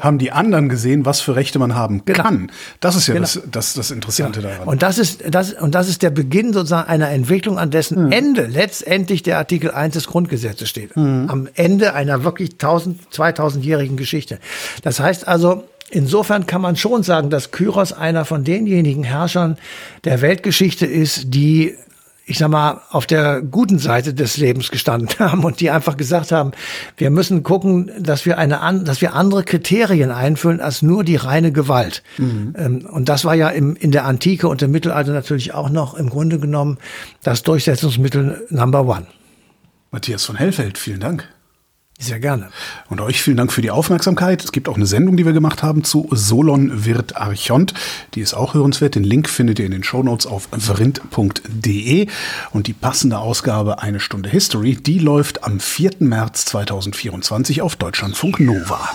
haben 0.00 0.18
die 0.18 0.32
anderen 0.32 0.68
gesehen, 0.68 1.04
was 1.06 1.20
für 1.20 1.36
Rechte 1.36 1.58
man 1.58 1.74
haben 1.74 2.02
genau. 2.04 2.22
kann. 2.22 2.52
Das 2.80 2.96
ist 2.96 3.06
ja 3.06 3.14
genau. 3.14 3.24
das, 3.24 3.40
das, 3.50 3.74
das 3.74 3.90
Interessante 3.90 4.40
ja. 4.40 4.48
daran. 4.48 4.68
Und 4.68 4.82
das 4.82 4.98
ist, 4.98 5.22
das, 5.28 5.52
und 5.54 5.74
das 5.74 5.88
ist 5.88 6.02
der 6.02 6.10
Beginn 6.10 6.52
sozusagen 6.52 6.88
einer 6.88 7.10
Entwicklung, 7.10 7.58
an 7.58 7.70
dessen 7.70 8.06
mhm. 8.06 8.12
Ende 8.12 8.46
letztendlich 8.46 9.22
der 9.22 9.38
Artikel 9.38 9.70
1 9.70 9.94
des 9.94 10.06
Grundgesetzes 10.06 10.68
steht. 10.68 10.96
Mhm. 10.96 11.26
Am 11.28 11.48
Ende 11.54 11.94
einer 11.94 12.24
wirklich 12.24 12.52
1000, 12.52 13.12
2000-jährigen 13.12 13.96
Geschichte. 13.96 14.38
Das 14.82 15.00
heißt 15.00 15.28
also, 15.28 15.64
Insofern 15.92 16.46
kann 16.46 16.60
man 16.60 16.76
schon 16.76 17.02
sagen, 17.02 17.30
dass 17.30 17.50
Kyros 17.50 17.92
einer 17.92 18.24
von 18.24 18.44
denjenigen 18.44 19.02
Herrschern 19.02 19.58
der 20.04 20.20
Weltgeschichte 20.20 20.86
ist, 20.86 21.34
die 21.34 21.74
ich 22.30 22.38
sag 22.38 22.48
mal, 22.48 22.80
auf 22.90 23.06
der 23.06 23.42
guten 23.42 23.80
Seite 23.80 24.14
des 24.14 24.36
Lebens 24.36 24.70
gestanden 24.70 25.08
haben 25.18 25.42
und 25.42 25.58
die 25.58 25.68
einfach 25.68 25.96
gesagt 25.96 26.30
haben, 26.30 26.52
wir 26.96 27.10
müssen 27.10 27.42
gucken, 27.42 27.90
dass 27.98 28.24
wir 28.24 28.38
eine, 28.38 28.60
dass 28.84 29.00
wir 29.00 29.14
andere 29.14 29.42
Kriterien 29.42 30.12
einfüllen 30.12 30.60
als 30.60 30.80
nur 30.80 31.02
die 31.02 31.16
reine 31.16 31.50
Gewalt. 31.50 32.04
Mhm. 32.18 32.54
Ähm, 32.56 32.86
und 32.86 33.08
das 33.08 33.24
war 33.24 33.34
ja 33.34 33.48
im, 33.48 33.74
in 33.74 33.90
der 33.90 34.04
Antike 34.04 34.46
und 34.46 34.62
im 34.62 34.70
Mittelalter 34.70 35.12
natürlich 35.12 35.54
auch 35.54 35.70
noch 35.70 35.94
im 35.94 36.08
Grunde 36.08 36.38
genommen 36.38 36.78
das 37.24 37.42
Durchsetzungsmittel 37.42 38.46
Number 38.50 38.86
One. 38.86 39.08
Matthias 39.90 40.24
von 40.24 40.36
Hellfeld, 40.36 40.78
vielen 40.78 41.00
Dank. 41.00 41.28
Sehr 42.02 42.18
gerne. 42.18 42.48
Und 42.88 42.98
euch 43.02 43.20
vielen 43.22 43.36
Dank 43.36 43.52
für 43.52 43.60
die 43.60 43.70
Aufmerksamkeit. 43.70 44.42
Es 44.42 44.52
gibt 44.52 44.70
auch 44.70 44.76
eine 44.76 44.86
Sendung, 44.86 45.18
die 45.18 45.26
wir 45.26 45.34
gemacht 45.34 45.62
haben 45.62 45.84
zu 45.84 46.08
Solon 46.10 46.86
wird 46.86 47.16
Archont. 47.16 47.74
Die 48.14 48.22
ist 48.22 48.32
auch 48.32 48.54
hörenswert. 48.54 48.94
Den 48.94 49.04
Link 49.04 49.28
findet 49.28 49.58
ihr 49.58 49.66
in 49.66 49.72
den 49.72 49.84
Shownotes 49.84 50.26
auf 50.26 50.48
vrind.de. 50.50 52.06
Und 52.52 52.66
die 52.68 52.72
passende 52.72 53.18
Ausgabe 53.18 53.82
Eine 53.82 54.00
Stunde 54.00 54.30
History, 54.30 54.76
die 54.76 54.98
läuft 54.98 55.44
am 55.44 55.60
4. 55.60 55.96
März 55.98 56.46
2024 56.46 57.60
auf 57.60 57.76
Deutschlandfunk 57.76 58.40
Nova. 58.40 58.88